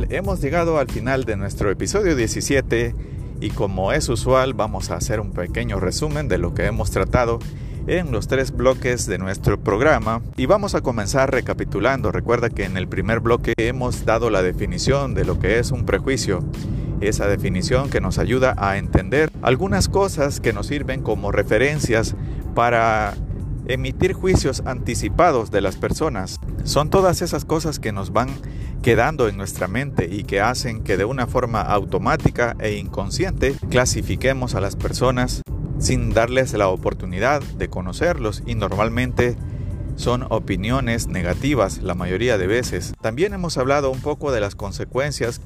Hemos 0.09 0.39
llegado 0.39 0.77
al 0.77 0.87
final 0.87 1.23
de 1.23 1.35
nuestro 1.35 1.71
episodio 1.71 2.15
17 2.15 2.93
y 3.41 3.49
como 3.49 3.91
es 3.91 4.07
usual 4.07 4.53
vamos 4.53 4.91
a 4.91 4.97
hacer 4.97 5.19
un 5.19 5.31
pequeño 5.31 5.79
resumen 5.79 6.27
de 6.27 6.37
lo 6.37 6.53
que 6.53 6.65
hemos 6.65 6.91
tratado 6.91 7.39
en 7.87 8.11
los 8.11 8.27
tres 8.27 8.51
bloques 8.51 9.07
de 9.07 9.17
nuestro 9.17 9.59
programa 9.59 10.21
y 10.37 10.45
vamos 10.45 10.75
a 10.75 10.81
comenzar 10.81 11.31
recapitulando. 11.31 12.11
Recuerda 12.11 12.51
que 12.51 12.65
en 12.65 12.77
el 12.77 12.87
primer 12.87 13.19
bloque 13.19 13.53
hemos 13.57 14.05
dado 14.05 14.29
la 14.29 14.43
definición 14.43 15.15
de 15.15 15.25
lo 15.25 15.39
que 15.39 15.57
es 15.57 15.71
un 15.71 15.85
prejuicio, 15.85 16.43
esa 17.01 17.27
definición 17.27 17.89
que 17.89 17.99
nos 17.99 18.19
ayuda 18.19 18.53
a 18.59 18.77
entender 18.77 19.31
algunas 19.41 19.89
cosas 19.89 20.39
que 20.39 20.53
nos 20.53 20.67
sirven 20.67 21.01
como 21.01 21.31
referencias 21.31 22.15
para 22.53 23.15
emitir 23.67 24.13
juicios 24.13 24.63
anticipados 24.65 25.51
de 25.51 25.61
las 25.61 25.75
personas. 25.75 26.39
Son 26.63 26.89
todas 26.89 27.21
esas 27.21 27.45
cosas 27.45 27.79
que 27.79 27.91
nos 27.91 28.13
van 28.13 28.29
quedando 28.81 29.27
en 29.27 29.37
nuestra 29.37 29.67
mente 29.67 30.07
y 30.11 30.23
que 30.23 30.41
hacen 30.41 30.83
que 30.83 30.97
de 30.97 31.05
una 31.05 31.27
forma 31.27 31.61
automática 31.61 32.55
e 32.59 32.73
inconsciente 32.73 33.55
clasifiquemos 33.69 34.55
a 34.55 34.61
las 34.61 34.75
personas 34.75 35.41
sin 35.79 36.13
darles 36.13 36.53
la 36.53 36.67
oportunidad 36.69 37.41
de 37.41 37.69
conocerlos 37.69 38.43
y 38.45 38.55
normalmente 38.55 39.35
son 39.95 40.25
opiniones 40.29 41.07
negativas 41.07 41.81
la 41.81 41.95
mayoría 41.95 42.37
de 42.37 42.47
veces. 42.47 42.93
También 43.01 43.33
hemos 43.33 43.57
hablado 43.57 43.91
un 43.91 44.01
poco 44.01 44.31
de 44.31 44.41
las 44.41 44.55
consecuencias 44.55 45.41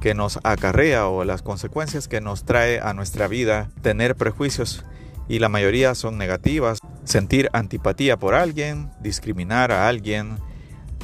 que 0.00 0.14
nos 0.14 0.38
acarrea 0.44 1.08
o 1.08 1.24
las 1.24 1.42
consecuencias 1.42 2.08
que 2.08 2.20
nos 2.20 2.44
trae 2.44 2.80
a 2.80 2.94
nuestra 2.94 3.26
vida 3.26 3.68
tener 3.82 4.14
prejuicios 4.14 4.84
y 5.28 5.40
la 5.40 5.48
mayoría 5.48 5.94
son 5.94 6.16
negativas. 6.16 6.78
Sentir 7.08 7.48
antipatía 7.54 8.18
por 8.18 8.34
alguien, 8.34 8.90
discriminar 9.00 9.72
a 9.72 9.88
alguien, 9.88 10.36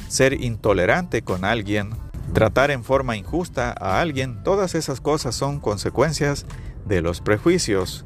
ser 0.07 0.39
intolerante 0.39 1.23
con 1.23 1.43
alguien, 1.43 1.95
tratar 2.31 2.69
en 2.69 2.83
forma 2.83 3.17
injusta 3.17 3.71
a 3.71 4.01
alguien, 4.01 4.43
todas 4.43 4.75
esas 4.75 5.01
cosas 5.01 5.33
son 5.33 5.59
consecuencias 5.59 6.45
de 6.85 7.01
los 7.01 7.21
prejuicios. 7.21 8.05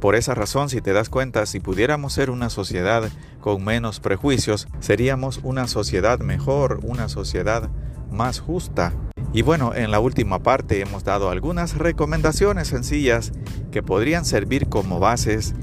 Por 0.00 0.14
esa 0.14 0.34
razón, 0.34 0.70
si 0.70 0.80
te 0.80 0.94
das 0.94 1.10
cuenta, 1.10 1.44
si 1.44 1.60
pudiéramos 1.60 2.14
ser 2.14 2.30
una 2.30 2.48
sociedad 2.48 3.10
con 3.42 3.62
menos 3.62 4.00
prejuicios, 4.00 4.66
seríamos 4.80 5.40
una 5.42 5.68
sociedad 5.68 6.18
mejor, 6.20 6.80
una 6.84 7.10
sociedad 7.10 7.68
más 8.10 8.40
justa. 8.40 8.94
Y 9.34 9.42
bueno, 9.42 9.74
en 9.74 9.90
la 9.90 10.00
última 10.00 10.42
parte 10.42 10.80
hemos 10.80 11.04
dado 11.04 11.28
algunas 11.28 11.76
recomendaciones 11.76 12.68
sencillas 12.68 13.32
que 13.72 13.82
podrían 13.82 14.24
servir 14.24 14.70
como 14.70 15.00
bases 15.00 15.54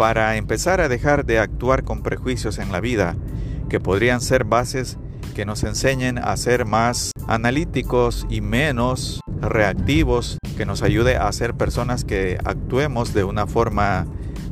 para 0.00 0.36
empezar 0.36 0.80
a 0.80 0.88
dejar 0.88 1.26
de 1.26 1.38
actuar 1.38 1.84
con 1.84 2.02
prejuicios 2.02 2.56
en 2.56 2.72
la 2.72 2.80
vida, 2.80 3.16
que 3.68 3.80
podrían 3.80 4.22
ser 4.22 4.44
bases 4.44 4.96
que 5.34 5.44
nos 5.44 5.62
enseñen 5.62 6.16
a 6.16 6.34
ser 6.38 6.64
más 6.64 7.12
analíticos 7.28 8.26
y 8.30 8.40
menos 8.40 9.20
reactivos, 9.42 10.38
que 10.56 10.64
nos 10.64 10.80
ayude 10.80 11.18
a 11.18 11.30
ser 11.32 11.52
personas 11.52 12.04
que 12.06 12.38
actuemos 12.46 13.12
de 13.12 13.24
una 13.24 13.46
forma 13.46 14.06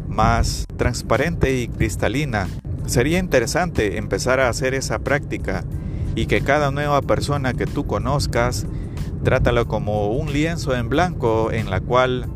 más 0.07 0.67
transparente 0.77 1.59
y 1.59 1.69
cristalina. 1.69 2.47
Sería 2.85 3.19
interesante 3.19 3.97
empezar 3.97 4.41
a 4.41 4.51
hacer 4.51 4.75
esa 4.75 4.99
práctica 4.99 5.65
y 6.15 6.27
que 6.27 6.43
cada 6.43 6.71
nueva 6.73 7.01
persona 7.01 7.55
que 7.55 7.65
tú 7.65 7.87
conozcas, 7.87 8.67
trátalo 9.25 9.67
como 9.67 10.11
un 10.11 10.31
lienzo 10.31 10.77
en 10.77 10.91
blanco 10.91 11.51
en 11.53 11.71
la 11.71 11.81
cual 11.81 12.27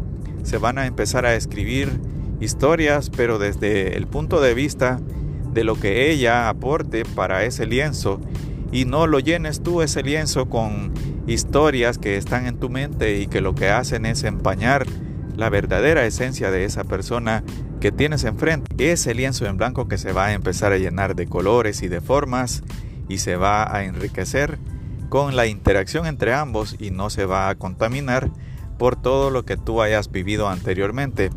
se 0.44 0.56
van 0.56 0.78
a 0.78 0.86
empezar 0.86 1.26
a 1.26 1.34
escribir 1.34 2.00
historias, 2.42 3.10
pero 3.10 3.38
desde 3.38 3.96
el 3.96 4.06
punto 4.06 4.40
de 4.40 4.54
vista 4.54 5.00
de 5.52 5.64
lo 5.64 5.78
que 5.78 6.10
ella 6.10 6.48
aporte 6.48 7.04
para 7.04 7.44
ese 7.44 7.66
lienzo 7.66 8.20
y 8.72 8.84
no 8.86 9.06
lo 9.06 9.20
llenes 9.20 9.62
tú 9.62 9.82
ese 9.82 10.02
lienzo 10.02 10.48
con 10.48 10.92
historias 11.26 11.98
que 11.98 12.16
están 12.16 12.46
en 12.46 12.58
tu 12.58 12.70
mente 12.70 13.20
y 13.20 13.26
que 13.26 13.40
lo 13.40 13.54
que 13.54 13.68
hacen 13.68 14.06
es 14.06 14.24
empañar 14.24 14.86
la 15.36 15.50
verdadera 15.50 16.04
esencia 16.04 16.50
de 16.50 16.64
esa 16.64 16.84
persona 16.84 17.44
que 17.80 17.92
tienes 17.92 18.24
enfrente. 18.24 18.92
Ese 18.92 19.14
lienzo 19.14 19.46
en 19.46 19.56
blanco 19.56 19.88
que 19.88 19.98
se 19.98 20.12
va 20.12 20.26
a 20.26 20.32
empezar 20.32 20.72
a 20.72 20.78
llenar 20.78 21.14
de 21.14 21.26
colores 21.26 21.82
y 21.82 21.88
de 21.88 22.00
formas 22.00 22.62
y 23.08 23.18
se 23.18 23.36
va 23.36 23.74
a 23.74 23.84
enriquecer 23.84 24.58
con 25.08 25.36
la 25.36 25.46
interacción 25.46 26.06
entre 26.06 26.32
ambos 26.32 26.76
y 26.78 26.90
no 26.90 27.10
se 27.10 27.26
va 27.26 27.50
a 27.50 27.54
contaminar 27.54 28.30
por 28.78 28.96
todo 28.96 29.30
lo 29.30 29.44
que 29.44 29.56
tú 29.56 29.82
hayas 29.82 30.10
vivido 30.10 30.48
anteriormente. 30.48 31.30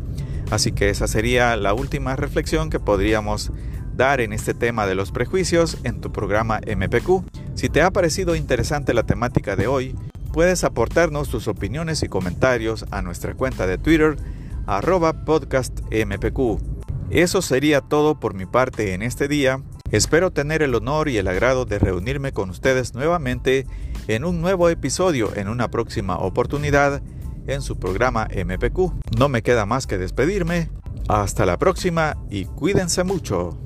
Así 0.50 0.72
que 0.72 0.90
esa 0.90 1.08
sería 1.08 1.56
la 1.56 1.74
última 1.74 2.16
reflexión 2.16 2.70
que 2.70 2.78
podríamos 2.80 3.50
dar 3.96 4.20
en 4.20 4.32
este 4.32 4.54
tema 4.54 4.86
de 4.86 4.94
los 4.94 5.10
prejuicios 5.10 5.78
en 5.84 6.00
tu 6.00 6.12
programa 6.12 6.60
MPQ. 6.60 7.24
Si 7.54 7.68
te 7.68 7.82
ha 7.82 7.90
parecido 7.90 8.36
interesante 8.36 8.94
la 8.94 9.04
temática 9.04 9.56
de 9.56 9.66
hoy, 9.66 9.96
puedes 10.32 10.64
aportarnos 10.64 11.30
tus 11.30 11.48
opiniones 11.48 12.02
y 12.02 12.08
comentarios 12.08 12.84
a 12.90 13.02
nuestra 13.02 13.34
cuenta 13.34 13.66
de 13.66 13.78
Twitter, 13.78 14.16
arroba 14.66 15.24
podcastmpq. 15.24 16.60
Eso 17.10 17.40
sería 17.40 17.80
todo 17.80 18.20
por 18.20 18.34
mi 18.34 18.46
parte 18.46 18.92
en 18.92 19.02
este 19.02 19.28
día. 19.28 19.62
Espero 19.90 20.32
tener 20.32 20.62
el 20.62 20.74
honor 20.74 21.08
y 21.08 21.16
el 21.16 21.28
agrado 21.28 21.64
de 21.64 21.78
reunirme 21.78 22.32
con 22.32 22.50
ustedes 22.50 22.94
nuevamente 22.94 23.66
en 24.08 24.24
un 24.24 24.40
nuevo 24.40 24.68
episodio 24.68 25.34
en 25.36 25.48
una 25.48 25.70
próxima 25.70 26.18
oportunidad 26.18 27.00
en 27.46 27.62
su 27.62 27.76
programa 27.78 28.28
MPQ. 28.34 29.18
No 29.18 29.28
me 29.28 29.42
queda 29.42 29.66
más 29.66 29.86
que 29.86 29.98
despedirme. 29.98 30.70
Hasta 31.08 31.46
la 31.46 31.58
próxima 31.58 32.16
y 32.30 32.46
cuídense 32.46 33.04
mucho. 33.04 33.56